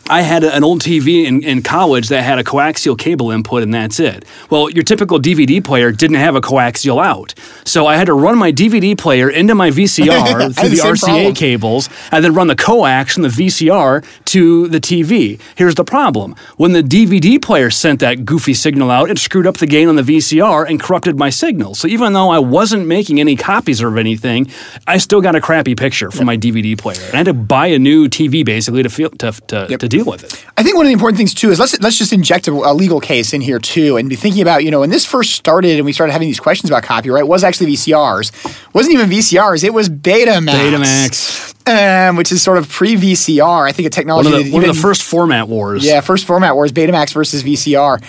[0.10, 3.72] I had an old TV in, in college that had a coaxial cable input, and
[3.72, 4.26] that's it.
[4.50, 7.36] Well, your typical DVD player didn't have a coaxial out.
[7.64, 11.00] So I had to run my DVD player into my VCR through the the RCA
[11.00, 11.36] problem.
[11.36, 15.40] cables, and then run the coax from the VCR to the TV.
[15.56, 16.36] Here's the problem.
[16.58, 19.96] When the DVD player sent that goofy signal out, it screwed up the gain on
[19.96, 21.76] the VCR and corrupted my signal.
[21.76, 24.50] So even though I wasn't making any copies of anything,
[24.88, 27.02] I still got a crappy picture from my DVD player.
[27.06, 29.99] And I had to buy a new TV basically to feel to, to, to deal
[30.06, 30.46] with it.
[30.58, 32.74] I think one of the important things too is let's let's just inject a, a
[32.74, 35.78] legal case in here too, and be thinking about you know when this first started
[35.78, 38.74] and we started having these questions about copyright was actually VCRs.
[38.74, 39.64] Wasn't even VCRs.
[39.64, 41.54] It was Betamax.
[41.66, 42.10] Betamax.
[42.10, 43.68] um, which is sort of pre VCR.
[43.68, 45.86] I think a technology One of the, one of the first format wars.
[45.86, 48.02] Yeah, first format wars, Betamax versus VCR.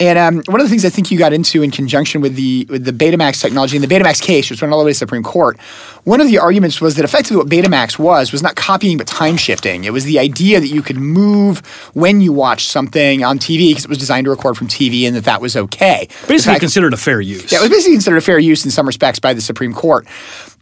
[0.00, 2.66] And um, one of the things I think you got into in conjunction with the
[2.68, 4.98] with the Betamax technology and the Betamax case, which went all the way to the
[4.98, 5.58] Supreme Court,
[6.02, 9.36] one of the arguments was that effectively what Betamax was was not copying but time
[9.36, 9.84] shifting.
[9.84, 11.60] It was the idea that you could move
[11.94, 15.14] when you watched something on TV because it was designed to record from TV and
[15.14, 16.08] that that was okay.
[16.26, 17.52] Basically fact- considered a fair use.
[17.52, 20.08] yeah, it was basically considered a fair use in some respects by the Supreme Court.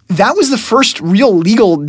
[0.09, 1.87] That was the first real legal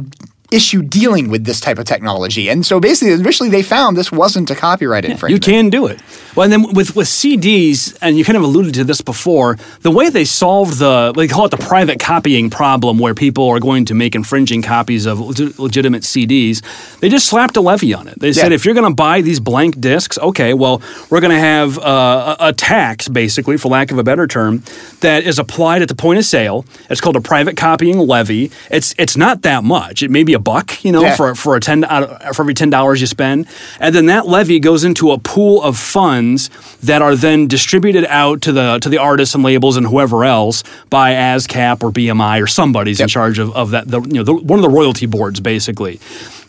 [0.52, 2.50] issue dealing with this type of technology.
[2.50, 5.46] And so basically, initially they found this wasn't a copyright infringement.
[5.46, 6.02] You can do it.
[6.36, 9.92] Well, and then with, with CDs, and you kind of alluded to this before, the
[9.92, 13.86] way they solved the, they call it the private copying problem, where people are going
[13.86, 16.62] to make infringing copies of legitimate CDs,
[17.00, 18.20] they just slapped a levy on it.
[18.20, 18.56] They said, yeah.
[18.56, 22.36] if you're going to buy these blank discs, okay, well, we're going to have uh,
[22.40, 24.64] a, a tax, basically, for lack of a better term,
[25.02, 26.66] that is applied at the point of sale.
[26.90, 28.52] It's called a private copying levy.
[28.70, 30.04] It's it's not that much.
[30.04, 31.16] It may be a buck, you know, yeah.
[31.16, 33.48] for for a ten uh, for every ten dollars you spend,
[33.80, 36.50] and then that levy goes into a pool of funds
[36.82, 40.64] that are then distributed out to the to the artists and labels and whoever else
[40.90, 43.06] by ASCAP or BMI or somebody's yep.
[43.06, 43.88] in charge of, of that.
[43.88, 46.00] The, you know, the, one of the royalty boards, basically.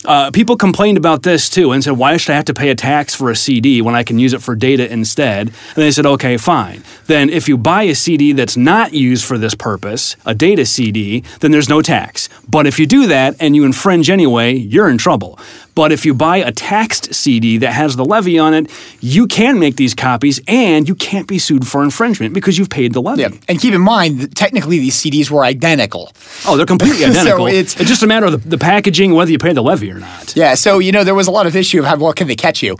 [0.04, 2.74] Uh, people complained about this too and said, why should I have to pay a
[2.74, 5.48] tax for a CD when I can use it for data instead?
[5.48, 6.82] And they said, okay, fine.
[7.06, 11.22] Then if you buy a CD that's not used for this purpose, a data CD,
[11.40, 12.28] then there's no tax.
[12.48, 15.38] But if you do that and you infringe anyway, you're in trouble.
[15.74, 19.58] But if you buy a taxed CD that has the levy on it, you can
[19.58, 23.22] make these copies and you can't be sued for infringement because you've paid the levy.
[23.22, 23.30] Yeah.
[23.48, 26.12] And keep in mind, technically these CDs were identical.
[26.46, 27.46] Oh, they're completely identical.
[27.48, 29.90] so it's, it's, just a matter of the, the, packaging, whether you pay the levy
[29.90, 30.34] or not.
[30.36, 30.54] Yeah.
[30.54, 32.62] So, you know, there was a lot of issue of how well can they catch
[32.62, 32.76] you.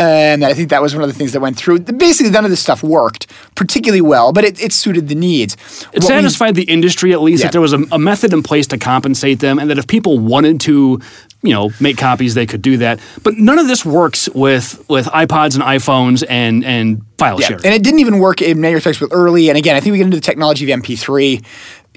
[0.00, 1.80] And I think that was one of the things that went through.
[1.80, 5.54] Basically, none of this stuff worked particularly well, but it, it suited the needs.
[5.92, 7.46] It what satisfied we, the industry at least yeah.
[7.48, 10.18] that there was a, a method in place to compensate them, and that if people
[10.20, 11.00] wanted to
[11.42, 15.06] you know make copies they could do that but none of this works with with
[15.06, 17.48] ipods and iphones and and file yeah.
[17.48, 19.92] share and it didn't even work in many respects with early and again i think
[19.92, 21.44] we get into the technology of mp3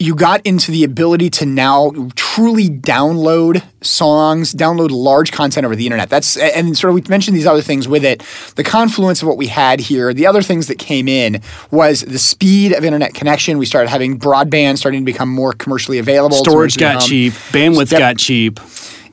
[0.02, 5.86] you got into the ability to now truly download songs, download large content over the
[5.86, 6.10] internet.
[6.10, 8.24] That's and sort of we mentioned these other things with it.
[8.56, 12.18] The confluence of what we had here, the other things that came in was the
[12.18, 13.60] speed of internet connection.
[13.60, 16.38] We started having broadband starting to become more commercially available.
[16.38, 18.00] Storage got cheap, bandwidth yep.
[18.00, 18.60] got cheap.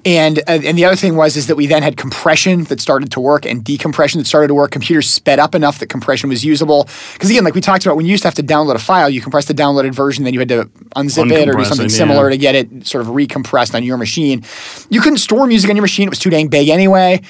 [0.08, 3.12] And uh, and the other thing was is that we then had compression that started
[3.12, 4.70] to work and decompression that started to work.
[4.70, 6.88] Computers sped up enough that compression was usable.
[7.12, 9.10] Because again, like we talked about, when you used to have to download a file,
[9.10, 10.64] you compressed the downloaded version, then you had to
[10.96, 12.30] unzip it or do something similar yeah.
[12.30, 14.42] to get it sort of recompressed on your machine.
[14.88, 17.20] You couldn't store music on your machine; it was too dang big anyway.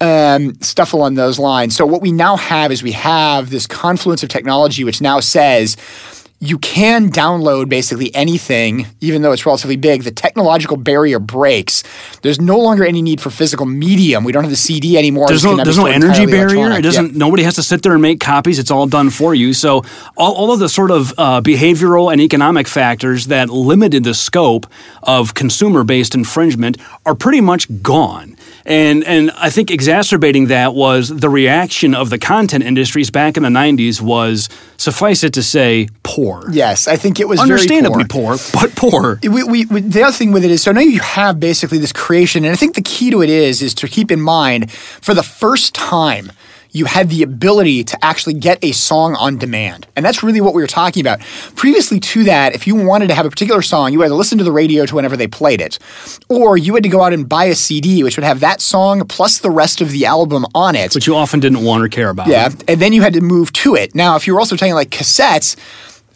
[0.00, 1.74] Um, stuff along those lines.
[1.74, 5.76] So what we now have is we have this confluence of technology, which now says
[6.42, 10.04] you can download basically anything, even though it's relatively big.
[10.04, 11.84] The technological barrier breaks.
[12.22, 14.24] There's no longer any need for physical medium.
[14.24, 15.28] We don't have the CD anymore.
[15.28, 16.72] There's no, there's no energy barrier.
[16.72, 17.08] It doesn't.
[17.08, 17.14] Yep.
[17.14, 18.58] Nobody has to sit there and make copies.
[18.58, 19.52] It's all done for you.
[19.52, 19.82] So
[20.16, 24.66] all, all of the sort of uh, behavioral and economic factors that limited the scope
[25.02, 28.34] of consumer-based infringement are pretty much gone.
[28.64, 33.42] And and I think exacerbating that was the reaction of the content industries back in
[33.42, 36.44] the 90s was suffice it to say poor.
[36.50, 38.36] Yes, I think it was understandably poor.
[38.36, 38.62] poor.
[38.62, 39.18] but poor.
[39.22, 41.92] We, we, we, the other thing with it is so now you have basically this
[41.92, 45.14] creation and I think the key to it is is to keep in mind for
[45.14, 46.32] the first time
[46.72, 49.86] you had the ability to actually get a song on demand.
[49.96, 51.20] And that's really what we were talking about.
[51.56, 54.38] Previously to that, if you wanted to have a particular song, you had to listen
[54.38, 55.78] to the radio to whenever they played it.
[56.28, 59.06] Or you had to go out and buy a CD, which would have that song
[59.06, 60.94] plus the rest of the album on it.
[60.94, 62.28] Which you often didn't want or care about.
[62.28, 62.50] Yeah.
[62.68, 63.94] And then you had to move to it.
[63.94, 65.56] Now, if you were also talking like cassettes,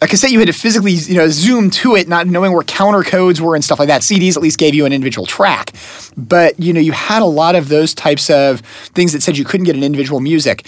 [0.01, 3.03] a cassette you had to physically you know zoom to it not knowing where counter
[3.03, 4.01] codes were and stuff like that.
[4.01, 5.71] Cds at least gave you an individual track.
[6.17, 9.45] But you know you had a lot of those types of things that said you
[9.45, 10.65] couldn't get an individual music.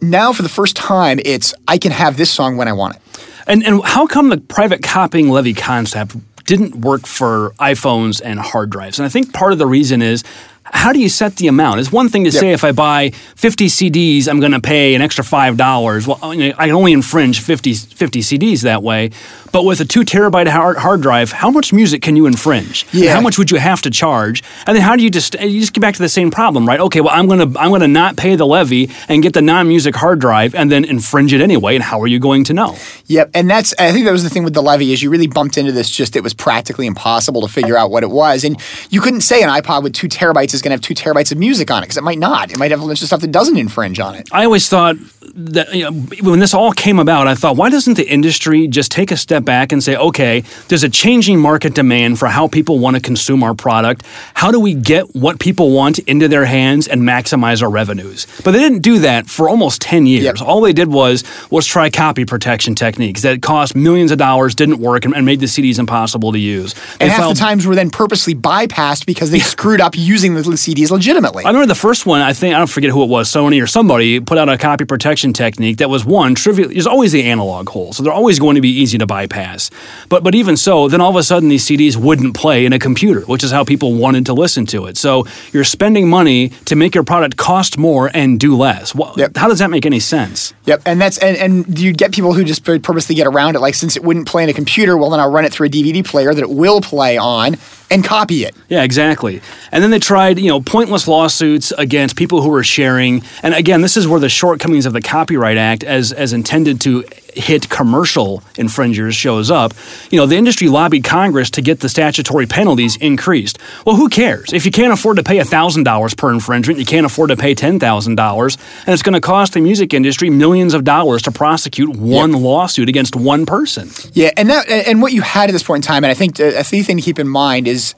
[0.00, 3.02] Now for the first time it's i can have this song when i want it.
[3.46, 8.70] And and how come the private copying levy concept didn't work for iPhones and hard
[8.70, 8.98] drives.
[8.98, 10.24] And I think part of the reason is
[10.72, 11.80] how do you set the amount?
[11.80, 12.40] It's one thing to yep.
[12.40, 16.06] say if I buy 50 CDs, I'm going to pay an extra $5.
[16.06, 19.10] Well, I can only infringe 50, 50 CDs that way.
[19.52, 22.86] But with a two terabyte hard, hard drive, how much music can you infringe?
[22.92, 23.14] Yeah.
[23.14, 24.42] How much would you have to charge?
[24.66, 26.66] And then how do you just eh, you just get back to the same problem,
[26.66, 26.78] right?
[26.80, 29.96] Okay, well I'm gonna I'm gonna not pay the levy and get the non music
[29.96, 31.74] hard drive and then infringe it anyway.
[31.74, 32.76] And how are you going to know?
[33.06, 35.26] Yep, and that's I think that was the thing with the levy is you really
[35.26, 35.90] bumped into this.
[35.90, 39.42] Just it was practically impossible to figure out what it was, and you couldn't say
[39.42, 41.86] an iPod with two terabytes is going to have two terabytes of music on it
[41.86, 42.50] because it might not.
[42.50, 44.28] It might have a bunch of stuff that doesn't infringe on it.
[44.32, 44.96] I always thought
[45.34, 45.92] that you know,
[46.22, 49.44] when this all came about, I thought, why doesn't the industry just take a step
[49.44, 53.42] back and say, okay, there's a changing market demand for how people want to consume
[53.42, 54.04] our product.
[54.34, 58.26] How do we get what people want into their hands and maximize our revenues?
[58.44, 60.24] But they didn't do that for almost 10 years.
[60.24, 60.42] Yep.
[60.42, 64.78] All they did was was try copy protection techniques that cost millions of dollars, didn't
[64.78, 66.74] work, and, and made the CDs impossible to use.
[66.74, 70.42] They and half the times were then purposely bypassed because they screwed up using the
[70.56, 71.44] CDs legitimately.
[71.44, 73.66] I remember the first one, I think, I don't forget who it was, Sony or
[73.66, 76.68] somebody, put out a copy protection technique that was one trivial.
[76.68, 79.70] There's always the analog hole, so they're always going to be easy to bypass.
[80.08, 82.78] But but even so, then all of a sudden these CDs wouldn't play in a
[82.78, 84.96] computer, which is how people wanted to listen to it.
[84.96, 88.94] So you're spending money to make your product cost more and do less.
[89.16, 89.36] Yep.
[89.36, 90.54] How does that make any sense?
[90.66, 93.60] Yep, and that's and, and you get people who just purposely get around it.
[93.60, 95.70] Like since it wouldn't play in a computer, well then I'll run it through a
[95.70, 97.56] DVD player that it will play on
[97.90, 98.54] and copy it.
[98.68, 99.42] Yeah, exactly.
[99.72, 103.22] And then they tried, you know, pointless lawsuits against people who are sharing.
[103.42, 107.04] And again, this is where the shortcomings of the Copyright Act, as as intended to
[107.34, 109.72] hit commercial infringers, shows up.
[110.10, 113.58] You know, the industry lobbied Congress to get the statutory penalties increased.
[113.84, 116.78] Well, who cares if you can't afford to pay thousand dollars per infringement?
[116.78, 118.56] You can't afford to pay ten thousand dollars,
[118.86, 122.42] and it's going to cost the music industry millions of dollars to prosecute one yep.
[122.42, 123.88] lawsuit against one person.
[124.12, 126.40] Yeah, and that and what you had at this point in time, and I think
[126.40, 127.94] uh, a key thing to keep in mind is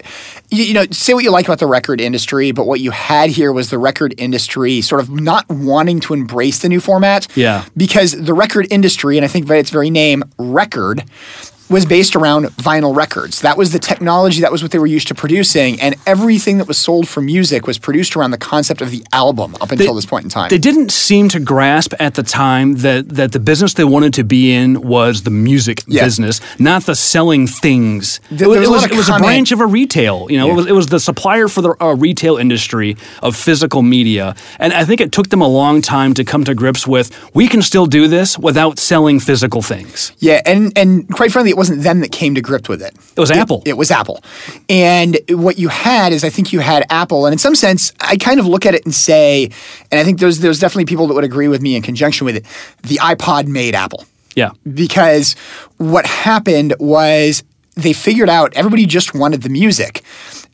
[0.50, 3.52] you know say what you like about the record industry, but what you had here
[3.52, 7.26] was the record industry sort of not wanting to embrace the new format.
[7.36, 11.04] Yeah, because the record industry, and I think by its very name, record,
[11.70, 13.40] was based around vinyl records.
[13.40, 16.68] That was the technology, that was what they were used to producing, and everything that
[16.68, 19.98] was sold for music was produced around the concept of the album up until they,
[19.98, 20.50] this point in time.
[20.50, 24.24] They didn't seem to grasp at the time that, that the business they wanted to
[24.24, 26.04] be in was the music yeah.
[26.04, 28.20] business, not the selling things.
[28.30, 30.30] It, it, was, it was a branch of a retail.
[30.30, 30.52] You know, yeah.
[30.52, 34.72] it, was, it was the supplier for the uh, retail industry of physical media, and
[34.72, 37.62] I think it took them a long time to come to grips with we can
[37.62, 40.12] still do this without selling physical things.
[40.18, 42.94] Yeah, and and quite frankly, it wasn't them that came to grips with it.
[43.16, 43.62] It was it, Apple.
[43.64, 44.24] It was Apple.
[44.68, 48.16] And what you had is I think you had Apple, and in some sense, I
[48.16, 49.50] kind of look at it and say,
[49.90, 52.36] and I think there's there's definitely people that would agree with me in conjunction with
[52.36, 52.44] it.
[52.82, 54.04] The iPod made Apple.
[54.34, 54.52] Yeah.
[54.72, 55.34] Because
[55.76, 57.44] what happened was
[57.76, 60.02] they figured out everybody just wanted the music.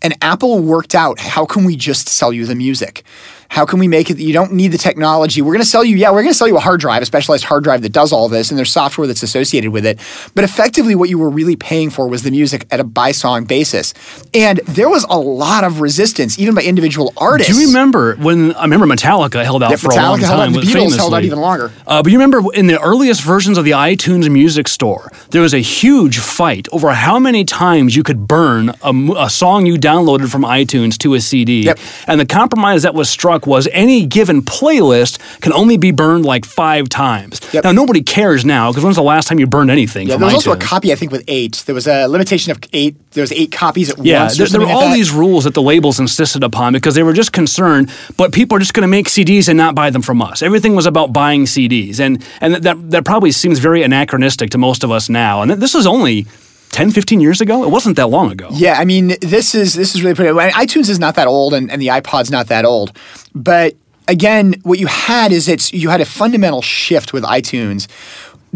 [0.03, 3.05] And Apple worked out how can we just sell you the music?
[3.51, 5.41] How can we make it that you don't need the technology?
[5.41, 7.07] We're going to sell you, yeah, we're going to sell you a hard drive, a
[7.07, 9.99] specialized hard drive that does all this, and there's software that's associated with it.
[10.35, 13.45] But effectively, what you were really paying for was the music at a by song
[13.45, 13.95] basis.
[14.35, 17.51] And there was a lot of resistance, even by individual artists.
[17.51, 20.39] Do you remember when I remember Metallica held out yeah, for Metallica a long held
[20.39, 20.55] time?
[20.55, 20.99] Out, the Beatles famously.
[20.99, 21.73] held out even longer.
[21.87, 25.55] Uh, but you remember in the earliest versions of the iTunes Music Store, there was
[25.55, 30.31] a huge fight over how many times you could burn a, a song you downloaded
[30.31, 31.63] from iTunes to a CD.
[31.63, 31.79] Yep.
[32.07, 36.45] And the compromise that was struck was any given playlist can only be burned like
[36.45, 37.41] five times.
[37.53, 37.65] Yep.
[37.65, 40.09] Now nobody cares now because when's the last time you burned anything?
[40.09, 41.63] Yeah, there was also a copy I think with eight.
[41.67, 42.97] There was a limitation of eight.
[43.13, 44.39] There was eight copies at yeah, once.
[44.39, 47.03] Yeah, there, there, were all like these rules that the labels insisted upon because they
[47.03, 47.91] were just concerned.
[48.17, 50.43] But people are just going to make CDs and not buy them from us.
[50.43, 54.85] Everything was about buying CDs, and and that that probably seems very anachronistic to most
[54.85, 55.43] of us now.
[55.43, 56.27] And this is only
[56.71, 59.95] 10 15 years ago it wasn't that long ago yeah i mean this is this
[59.95, 62.97] is really pretty itunes is not that old and, and the ipod's not that old
[63.35, 63.75] but
[64.09, 67.87] again, what you had is it's you had a fundamental shift with iTunes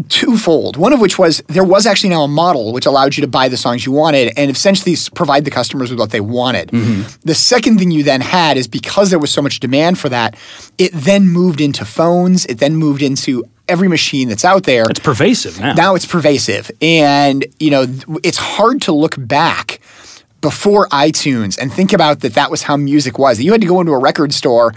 [0.09, 0.75] twofold.
[0.75, 3.47] One of which was there was actually now a model which allowed you to buy
[3.47, 6.69] the songs you wanted and essentially provide the customers with what they wanted.
[6.69, 7.19] Mm-hmm.
[7.23, 10.35] The second thing you then had is because there was so much demand for that,
[10.79, 14.85] it then moved into phones, it then moved into every machine that's out there.
[14.89, 15.73] It's pervasive now.
[15.73, 16.69] Now it's pervasive.
[16.81, 17.85] And, you know,
[18.23, 19.79] it's hard to look back
[20.43, 23.39] before iTunes and think about that that was how music was.
[23.39, 24.73] You had to go into a record store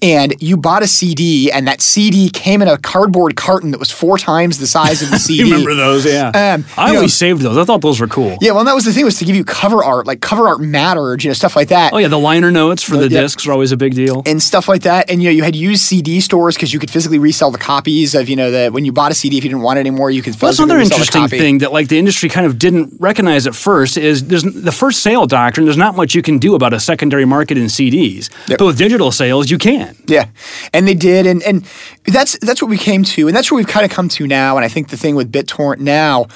[0.00, 3.90] and you bought a CD and that CD came in a cardboard carton that was
[3.90, 5.40] four times the size of the CD.
[5.40, 6.28] you remember those, yeah.
[6.28, 7.58] Um, I always know, saved those.
[7.58, 8.38] I thought those were cool.
[8.40, 10.60] Yeah, well, that was the thing was to give you cover art, like cover art
[10.60, 11.92] mattered, you know, stuff like that.
[11.92, 13.22] Oh yeah, the liner notes for the yeah.
[13.22, 14.22] discs were always a big deal.
[14.24, 15.10] And stuff like that.
[15.10, 18.14] And you know, you had used CD stores because you could physically resell the copies
[18.14, 20.12] of, you know, the when you bought a CD if you didn't want it anymore,
[20.12, 23.48] you could well, That's another interesting thing that like the industry kind of didn't recognize
[23.48, 26.72] at first is there's the first sale doctrine, there's not much you can do about
[26.72, 28.30] a secondary market in CDs.
[28.48, 28.58] Yep.
[28.58, 29.96] But with digital sales, you can.
[30.06, 30.26] Yeah
[30.72, 31.66] and they did, and and
[32.06, 34.56] that's that's what we came to, and that's where we've kind of come to now.
[34.56, 36.26] And I think the thing with BitTorrent now,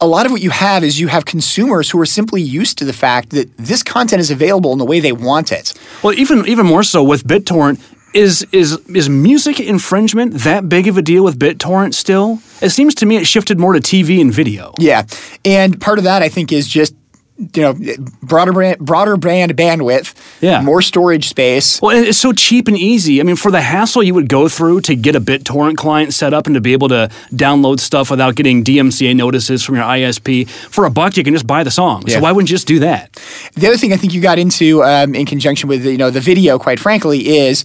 [0.00, 2.84] a lot of what you have is you have consumers who are simply used to
[2.84, 5.74] the fact that this content is available in the way they want it.
[6.02, 7.80] Well, even even more so with BitTorrent.
[8.12, 12.40] Is is is music infringement that big of a deal with BitTorrent still?
[12.60, 14.74] It seems to me it shifted more to TV and video.
[14.78, 15.06] Yeah,
[15.44, 16.92] and part of that I think is just
[17.54, 17.74] you know
[18.22, 20.60] broader brand broader brand bandwidth yeah.
[20.60, 21.80] more storage space.
[21.80, 23.20] Well it's so cheap and easy.
[23.20, 26.34] I mean for the hassle you would go through to get a bittorrent client set
[26.34, 30.48] up and to be able to download stuff without getting dmca notices from your isp
[30.48, 32.04] for a buck you can just buy the song.
[32.06, 32.16] Yeah.
[32.16, 33.12] so why wouldn't you just do that?
[33.54, 36.20] The other thing i think you got into um, in conjunction with you know the
[36.20, 37.64] video quite frankly is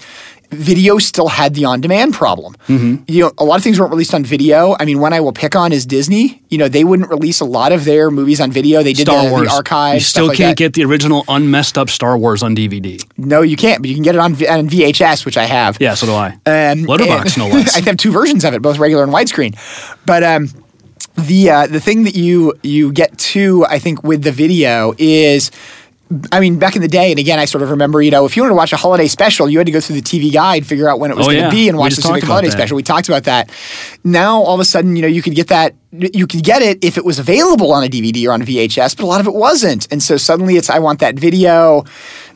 [0.51, 2.55] video still had the on-demand problem.
[2.67, 3.03] Mm-hmm.
[3.07, 4.75] You know, a lot of things weren't released on video.
[4.79, 6.41] I mean, one I will pick on is Disney.
[6.49, 8.83] You know, they wouldn't release a lot of their movies on video.
[8.83, 9.47] They did Star the, Wars.
[9.47, 9.95] the archive.
[9.95, 10.57] You still like can't that.
[10.57, 13.03] get the original unmessed up Star Wars on DVD.
[13.17, 13.81] No, you can't.
[13.81, 15.77] But you can get it on, V- on VHS, which I have.
[15.79, 16.37] Yeah, so do I.
[16.45, 17.75] Um, Letterbox, no less.
[17.77, 19.55] I have two versions of it, both regular and widescreen.
[20.05, 20.49] But um,
[21.15, 25.51] the uh, the thing that you you get to, I think, with the video is.
[26.31, 28.37] I mean, back in the day, and again, I sort of remember, you know, if
[28.37, 30.63] you wanted to watch a holiday special, you had to go through the TV guide,
[30.65, 31.49] figure out when it was Oh, going to yeah.
[31.49, 32.51] be, and watch the specific holiday that.
[32.53, 32.75] special.
[32.75, 33.49] We talked about that.
[34.03, 36.83] Now, all of a sudden, you know, you could get that, you could get it
[36.83, 39.25] if it was available on a DVD or on a VHS, but a lot of
[39.25, 39.87] it wasn't.
[39.91, 41.85] And so suddenly it's, I want that video.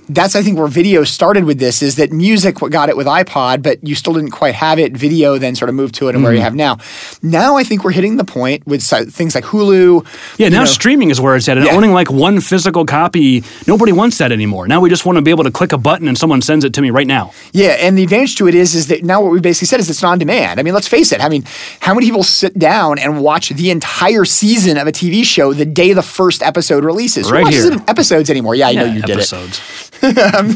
[0.10, 3.05] That's, I think, where video started with this is that music what got it with
[3.05, 4.93] iPod, but you still didn't quite have it.
[4.97, 6.38] Video then sort of moved to it and where Mm-hmm.
[6.38, 6.78] you have now.
[7.22, 10.05] Now I think we're hitting the point with things like Hulu.
[10.38, 11.57] Yeah, now know, streaming is where it's at.
[11.57, 11.74] And Yeah.
[11.76, 14.68] owning like one physical copy, nobody wants that anymore.
[14.68, 16.74] Now we just want to be able to click a button and someone sends it
[16.74, 17.32] to me right now.
[17.53, 19.89] Yeah, and the advantage to it is is that now what we basically said is
[19.89, 20.60] it's on demand.
[20.60, 21.22] I mean, let's face it.
[21.22, 21.43] I mean,
[21.82, 25.66] how many people sit down and watch the entire season of a TV show the
[25.66, 27.28] day the first episode releases?
[27.28, 27.84] Who Right watches here.
[27.88, 28.55] episodes anymore?
[28.55, 29.62] Yeah, I know you did it.
[30.04, 30.20] Episodes.
[30.39, 30.52] Um,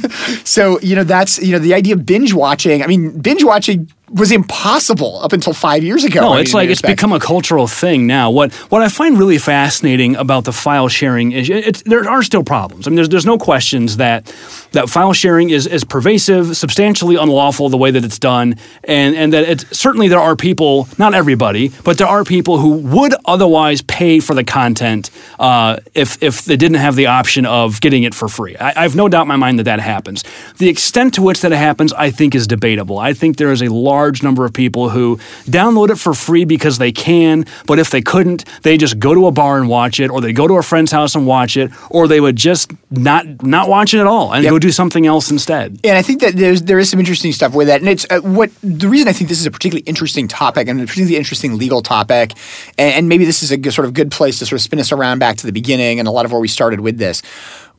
[0.46, 2.84] so you know that's you know the idea of binge watching.
[2.84, 6.22] I mean, binge watching was impossible up until five years ago.
[6.22, 6.98] No, it's like it's respect.
[6.98, 8.30] become a cultural thing now.
[8.30, 12.44] What what I find really fascinating about the file sharing is it's, there are still
[12.44, 12.88] problems.
[12.88, 14.26] I mean, there's there's no questions that
[14.74, 19.34] that file sharing is is pervasive, substantially unlawful the way that it's done, and and
[19.34, 23.82] that it's certainly there are people, not everybody, but there are people who would otherwise
[23.82, 25.10] pay for the content
[25.40, 28.56] uh, if if they didn't have the option of getting it for free.
[28.58, 30.24] I, I have no doubt in my mind that that happens.
[30.58, 33.00] The extent to which that happens, I think, is debatable.
[33.00, 36.78] I think there is a large number of people who download it for free because
[36.78, 40.10] they can, but if they couldn't, they just go to a bar and watch it,
[40.10, 43.44] or they go to a friend's house and watch it, or they would just not
[43.44, 44.52] not watch it at all and Yep.
[44.52, 45.80] go do something else instead.
[45.84, 48.20] And I think that there's there is some interesting stuff with that, and it's uh,
[48.22, 51.58] what the reason I think this is a particularly interesting topic and a particularly interesting
[51.58, 52.34] legal topic,
[52.78, 54.80] and, and maybe this is a good, sort of good place to sort of spin
[54.80, 57.22] us around back to the beginning and a lot of where we started with this.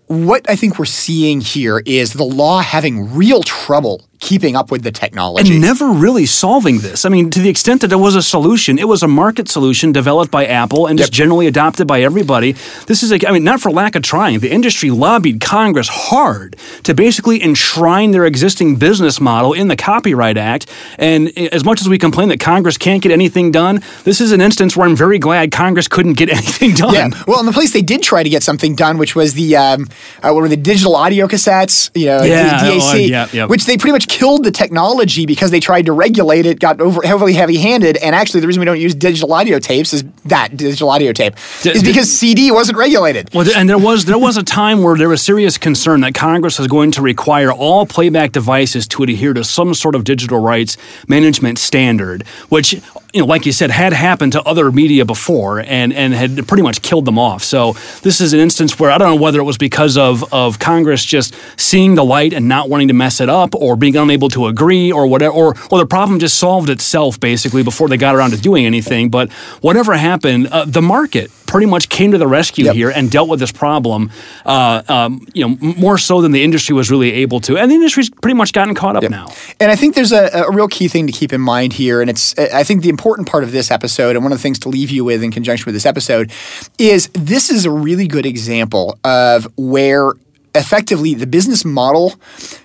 [0.06, 4.82] What I think we're seeing here is the law having real trouble keeping up with
[4.82, 5.52] the technology.
[5.52, 7.04] and never really solving this.
[7.04, 9.92] I mean, to the extent that there was a solution, it was a market solution
[9.92, 12.52] developed by Apple and just generally adopted by everybody.
[12.86, 14.38] This is, a, I mean, not for lack of trying.
[14.40, 20.36] The industry lobbied Congress hard to basically enshrine their existing business model in the Copyright
[20.36, 20.70] Act.
[20.98, 24.40] And as much as we complain that Congress can't get anything done, this is an
[24.40, 26.94] instance where I'm very glad Congress couldn't get anything done.
[26.94, 27.10] Yeah.
[27.26, 29.88] Well, in the place they did try to get something done, which was the um,
[30.22, 33.44] uh, what were the digital audio cassettes, you know, Yeah, oh, DAC, yeah, yeah.
[33.46, 37.02] which they pretty much killed the technology because they tried to regulate it, got over
[37.02, 40.90] heavily heavy-handed, and actually the reason we don't use digital audio tapes is that digital
[40.90, 43.32] audio tape D- is d- because CD wasn't regulated.
[43.34, 46.58] Well, and there was there was a time where there was serious concern that Congress
[46.58, 50.76] was going to require all playback devices to adhere to some sort of digital rights
[51.08, 52.74] management standard, which
[53.12, 56.62] you know, like you said, had happened to other media before and and had pretty
[56.62, 57.44] much killed them off.
[57.44, 60.58] So this is an instance where I don't know whether it was because of of
[60.58, 64.28] Congress just seeing the light and not wanting to mess it up, or being unable
[64.30, 68.14] to agree, or whatever, or or the problem just solved itself basically before they got
[68.14, 69.10] around to doing anything.
[69.10, 72.74] But whatever happened, uh, the market pretty much came to the rescue Yep.
[72.74, 74.10] here and dealt with this problem,
[74.44, 77.56] uh, um, you know, more so than the industry was really able to.
[77.56, 79.28] And the industry's pretty much gotten caught up now.
[79.60, 82.10] And I think there's a, a real key thing to keep in mind here, and
[82.10, 84.68] it's I think the important part of this episode, and one of the things to
[84.68, 86.32] leave you with in conjunction with this episode,
[86.78, 90.12] is this is a really good example of where
[90.54, 92.14] effectively the business model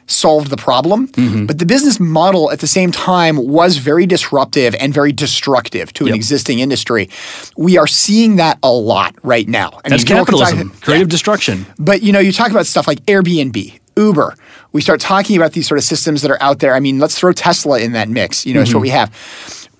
[0.08, 1.46] solved the problem, Mm-hmm.
[1.46, 6.08] but the business model at the same time was very disruptive and very destructive to
[6.08, 7.10] an existing industry.
[7.58, 9.80] We are seeing that a lot right now.
[9.86, 11.66] I That's mean, can talk- capitalism, creative destruction.
[11.78, 14.36] but you know, you talk about stuff like Airbnb, Uber.
[14.72, 16.76] We start talking about these sort of systems that are out there.
[16.76, 18.46] I mean, let's throw Tesla in that mix.
[18.46, 19.10] You know, it's what we have.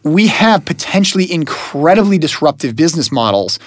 [0.04, 3.58] We have potentially incredibly disruptive business models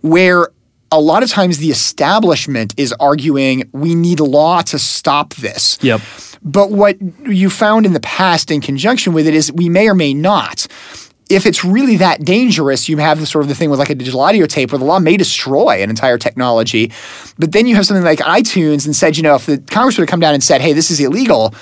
[0.00, 0.48] where
[0.92, 5.78] a lot of times the establishment is arguing we need law to stop this.
[5.80, 6.00] Yep.
[6.44, 9.94] But what you found in the past in conjunction with it is we may or
[9.94, 10.66] may not.
[11.30, 13.94] If it's really that dangerous, you have the sort of the thing with like a
[13.94, 16.92] digital audio tape where the law may destroy an entire technology.
[17.38, 20.02] But then you have something like iTunes and said, you know, if the Congress would
[20.02, 21.54] have come down and said, hey, this is illegal,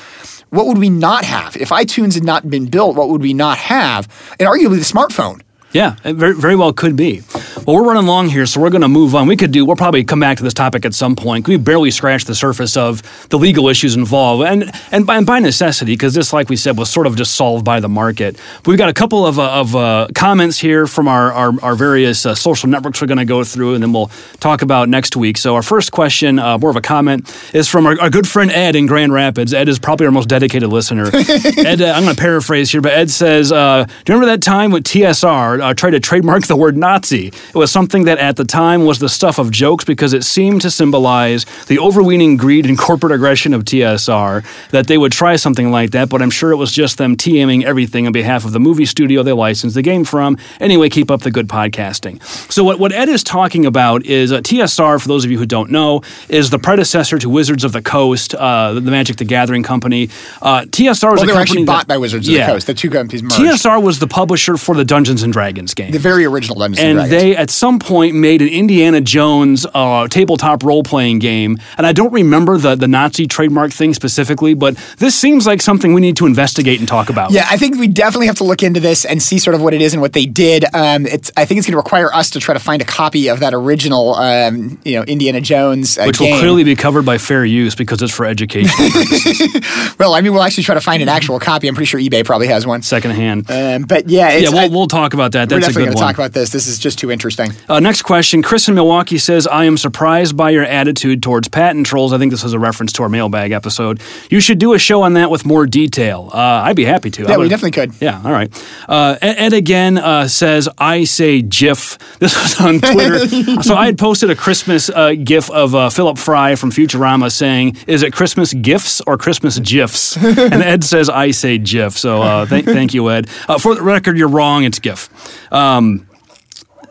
[0.49, 1.57] what would we not have?
[1.57, 4.09] If iTunes had not been built, what would we not have?
[4.41, 5.43] And arguably the smartphone.
[5.73, 7.23] Yeah, it very, very well could be.
[7.67, 9.27] Well, we're running long here, so we're going to move on.
[9.27, 9.67] We could do.
[9.67, 11.47] We'll probably come back to this topic at some point.
[11.47, 15.41] We barely scratched the surface of the legal issues involved, and and by, and by
[15.41, 18.39] necessity, because this, like we said, was sort of just solved by the market.
[18.65, 22.25] We've got a couple of, uh, of uh, comments here from our our, our various
[22.25, 25.37] uh, social networks we're going to go through, and then we'll talk about next week.
[25.37, 28.51] So our first question, uh, more of a comment, is from our, our, good friend
[28.51, 29.53] Ed in Grand Rapids.
[29.53, 31.11] Ed is probably our most dedicated listener.
[31.15, 34.43] Ed, uh, I'm going to paraphrase here, but Ed says, uh, "Do you remember that
[34.43, 37.31] time when TSR tried to trademark the word Nazi?
[37.51, 40.63] It was something that at the time was the stuff of jokes because it seemed
[40.63, 44.45] to symbolize the overweening greed and corporate aggression of TSR.
[44.71, 47.65] That they would try something like that, but I'm sure it was just them TMing
[47.65, 50.39] everything on behalf of the movie studio they licensed the game from.
[50.61, 52.23] Anyway, keep up the good podcasting.
[52.51, 55.47] So what, what Ed is talking about is uh, TSR, for those of you who
[55.47, 59.63] don't know, is the predecessor to Wizards of the Coast, uh, the Magic the Gathering
[59.63, 60.09] company.
[60.41, 62.67] Uh, TSR was well, they were actually bought by Wizards of yeah, the Coast.
[62.67, 63.37] The two companies merged.
[63.37, 65.91] TSR was the publisher for the Dungeons and Dragons game.
[65.91, 67.23] The very original Dungeons and, and Dragons.
[67.23, 71.57] They, at some point, made an Indiana Jones uh, tabletop role playing game.
[71.79, 75.95] And I don't remember the, the Nazi trademark thing specifically, but this seems like something
[75.95, 77.33] we need to investigate and talk about.
[77.33, 79.73] Yeah, I think we definitely have to look into this and see sort of what
[79.73, 80.67] it is and what they did.
[80.75, 83.29] Um, it's I think it's going to require us to try to find a copy
[83.29, 86.33] of that original, um, you know, Indiana Jones, uh, which game.
[86.33, 88.71] will clearly be covered by fair use because it's for education
[89.99, 91.69] well, I mean, we'll actually try to find an actual copy.
[91.69, 93.51] I'm pretty sure eBay probably has one secondhand.
[93.51, 95.49] Um, but yeah, yeah, we'll, I, we'll talk about that.
[95.49, 96.51] That's we're definitely going to talk about this.
[96.51, 97.30] This is just too interesting.
[97.69, 98.43] Uh, next question.
[98.43, 102.31] Chris in Milwaukee says, "I am surprised by your attitude towards patent trolls." I think
[102.31, 104.01] this is a reference to our mailbag episode.
[104.31, 106.31] You should do a show on that with more detail.
[106.33, 107.25] Uh, I'd be happy to.
[107.25, 107.93] Yeah, we definitely could.
[108.01, 108.51] Yeah, all right.
[108.89, 113.27] Uh, Ed again uh, says, "I say GIF." This was on Twitter.
[113.63, 117.79] so I had posted a Christmas uh, GIF of uh, Philip Fry from Futurama saying,
[117.87, 122.45] "Is it Christmas gifts or Christmas gifs?" and Ed says, "I say GIF." So uh,
[122.47, 123.29] th- thank you, Ed.
[123.31, 124.65] for the record, you're wrong.
[124.65, 125.09] It's GIF.
[125.51, 126.07] Um,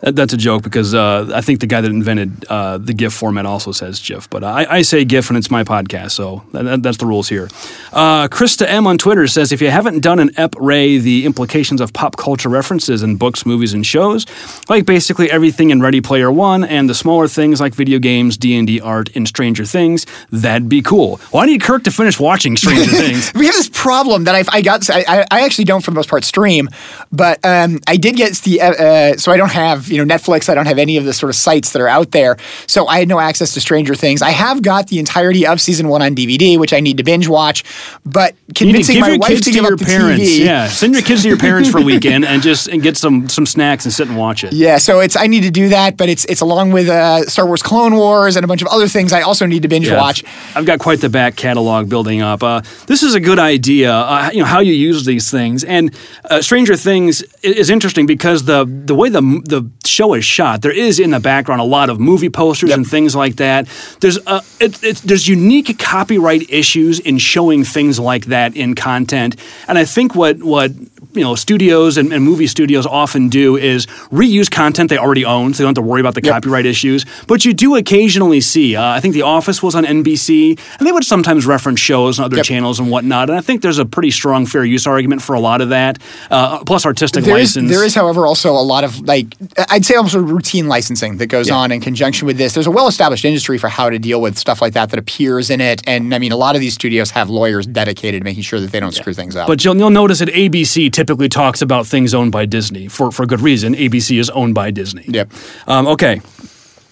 [0.02, 3.46] that's a joke because uh, I think the guy that invented uh, the GIF format
[3.46, 6.98] also says GIF, but I, I, say GIF and it's my podcast, so that, that's
[6.98, 7.50] the rules here.
[7.92, 11.82] Uh, Krista M on Twitter says if you haven't done an EP Ray, the implications
[11.82, 14.26] of pop culture references in books, movies, and shows,
[14.70, 18.58] like basically everything in Ready Player One and the smaller things like video games, D
[18.58, 21.20] and D art, and Stranger Things, that'd be cool.
[21.34, 23.34] Well, I need Kirk to finish watching Stranger Things.
[23.36, 24.90] we have this problem that I've, I got.
[24.90, 26.70] I, I actually don't for the most part stream,
[27.12, 30.50] but um, I did get the uh, uh, so I don't have you know Netflix.
[30.50, 32.38] I don't have any of the sort of sites that are out there,
[32.68, 34.22] so I had no access to Stranger Things.
[34.22, 37.28] I have got the entirety of season one on DVD, which I need to binge
[37.28, 37.64] watch.
[38.06, 41.24] But convincing my wife to give your up the parents, TV, yeah, send your kids
[41.24, 44.08] to your parents for a weekend and just and get some some snacks and sit
[44.08, 44.54] and watch it.
[44.54, 47.46] Yeah, so it's I need to do that, but it's it's along with uh, Star
[47.46, 49.98] Wars Clone Wars and a bunch of other things I also need to binge yeah,
[49.98, 50.24] watch.
[50.56, 52.44] I've got quite the back catalog building up.
[52.44, 53.94] Uh, this is a good idea.
[53.94, 55.94] Uh, you know how you use these things, and
[56.30, 60.72] uh, Stranger Things is interesting because the the way the the show is shot, there
[60.72, 62.78] is in the background a lot of movie posters yep.
[62.78, 63.68] and things like that.
[64.00, 69.36] There's uh, it, it, there's unique copyright issues in showing things like that in content,
[69.68, 70.72] and I think what what
[71.14, 75.54] you know studios and, and, movie studios often do is reuse content they already own,
[75.54, 76.34] so they don't have to worry about the yep.
[76.34, 77.06] copyright issues.
[77.28, 78.76] But you do occasionally see.
[78.76, 82.26] Uh, I think The Office was on NBC, and they would sometimes reference shows on
[82.26, 82.46] other yep.
[82.46, 83.30] channels and whatnot.
[83.30, 85.98] And I think there's a pretty strong fair use argument for a lot of that.
[86.30, 87.72] Uh, plus artistic there license.
[87.72, 89.26] Is, there is, however, also a lot of like
[89.70, 91.56] I'd say almost a routine licensing that goes yeah.
[91.56, 92.54] on in conjunction with this.
[92.54, 95.60] There's a well-established industry for how to deal with stuff like that that appears in
[95.60, 98.60] it, and I mean a lot of these studios have lawyers dedicated to making sure
[98.60, 99.02] that they don't yeah.
[99.02, 99.48] screw things up.
[99.48, 103.26] But you'll, you'll notice at ABC typically talks about things owned by Disney for for
[103.26, 103.74] good reason.
[103.74, 105.06] ABC is owned by Disney.
[105.08, 105.32] Yep.
[105.66, 106.20] Um, okay.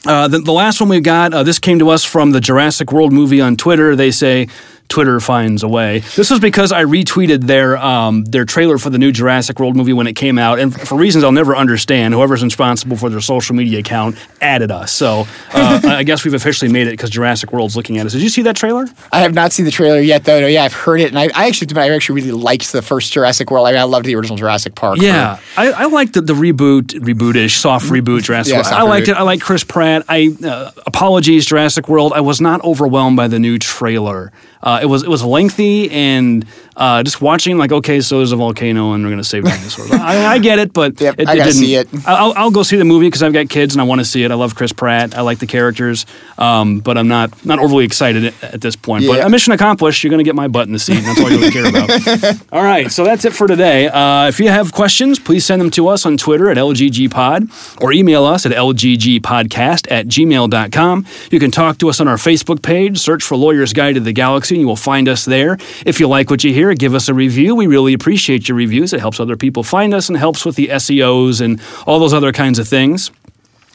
[0.05, 2.93] Uh, the, the, last one we got, uh, this came to us from the Jurassic
[2.93, 3.93] World movie on Twitter.
[3.97, 4.47] They say,
[4.90, 6.00] Twitter finds a way.
[6.16, 9.94] This was because I retweeted their um, their trailer for the new Jurassic World movie
[9.94, 13.56] when it came out, and for reasons I'll never understand, whoever's responsible for their social
[13.56, 14.92] media account added us.
[14.92, 18.14] So uh, I guess we've officially made it because Jurassic World's looking at us.
[18.14, 18.88] Did you see that trailer?
[19.12, 20.40] I have not seen the trailer yet, though.
[20.40, 23.12] No, yeah, I've heard it, and I, I actually I actually really liked the first
[23.12, 23.68] Jurassic World.
[23.68, 25.00] I mean, I loved the original Jurassic Park.
[25.02, 28.68] Yeah, I, I liked the, the reboot, rebootish, soft reboot Jurassic yeah, World.
[28.68, 29.12] I liked reboot.
[29.12, 29.18] it.
[29.18, 30.06] I like Chris Pratt.
[30.08, 32.14] I uh, apologies, Jurassic World.
[32.14, 34.32] I was not overwhelmed by the new trailer.
[34.62, 36.45] Uh, it was it was lengthy and
[36.78, 39.91] uh, just watching like okay, so there's a volcano and we're gonna save dinosaurs.
[39.91, 41.53] I, I, get it, but yep, it, I it didn't.
[41.53, 41.88] See it.
[42.05, 44.23] I'll, I'll go see the movie because I've got kids and I want to see
[44.23, 44.30] it.
[44.30, 45.17] I love Chris Pratt.
[45.17, 46.05] I like the characters,
[46.38, 49.05] um, but I'm not not overly excited at, at this point.
[49.05, 49.13] Yeah.
[49.13, 50.03] But a mission accomplished.
[50.03, 51.01] You're gonna get my butt in the seat.
[51.01, 52.41] that's all you really care about.
[52.51, 53.88] all right, so that's it for today.
[53.88, 57.91] Uh, if you have questions, please send them to us on Twitter at LGGPod or
[57.91, 61.05] email us at lggpodcast at gmail.com.
[61.32, 62.99] You can talk to us on our Facebook page.
[62.99, 65.57] Search for Lawyer's Guide to the Galaxy and you will find us there.
[65.86, 67.55] If you like what you hear, give us a review.
[67.55, 68.93] We really appreciate your reviews.
[68.93, 72.32] It helps other people find us and helps with the SEOs and all those other
[72.32, 73.11] kinds of things.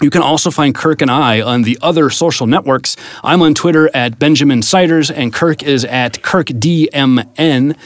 [0.01, 2.97] You can also find Kirk and I on the other social networks.
[3.23, 7.77] I'm on Twitter at Benjamin Siders, and Kirk is at KirkDMN.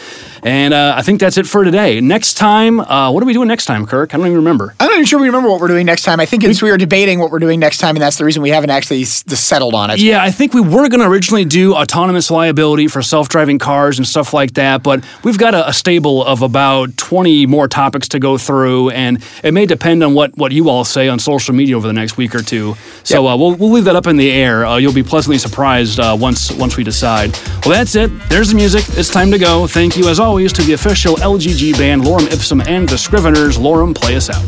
[0.46, 2.00] And uh, I think that's it for today.
[2.00, 4.14] Next time, uh, what are we doing next time, Kirk?
[4.14, 4.76] I don't even remember.
[4.78, 6.20] I'm not even sure we remember what we're doing next time.
[6.20, 8.42] I think it's we were debating what we're doing next time, and that's the reason
[8.42, 9.98] we haven't actually s- settled on it.
[9.98, 13.98] Yeah, I think we were going to originally do autonomous liability for self driving cars
[13.98, 18.06] and stuff like that, but we've got a, a stable of about 20 more topics
[18.10, 21.56] to go through, and it may depend on what, what you all say on social
[21.56, 22.76] media over the next week or two.
[23.02, 23.32] So Yep.
[23.34, 24.64] uh, we'll, we'll leave that up in the air.
[24.64, 27.32] Uh, you'll be pleasantly surprised uh, once once we decide.
[27.64, 28.10] Well, that's it.
[28.28, 28.84] There's the music.
[28.96, 29.66] It's time to go.
[29.66, 33.56] Thank you, as always, to the official LGG band Lorem Ipsum and the Scriveners.
[33.56, 34.44] Lorem, play us out.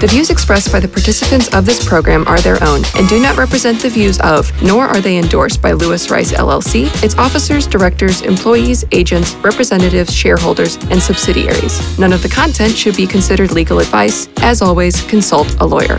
[0.00, 3.36] The views expressed by the participants of this program are their own and do not
[3.36, 8.22] represent the views of, nor are they endorsed by Lewis Rice LLC, its officers, directors,
[8.22, 11.98] employees, agents, representatives, shareholders, and subsidiaries.
[11.98, 14.30] None of the content should be considered legal advice.
[14.40, 15.98] As always, consult a lawyer.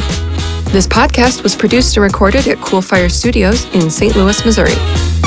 [0.74, 4.16] This podcast was produced and recorded at Coolfire Studios in St.
[4.16, 5.19] Louis, Missouri.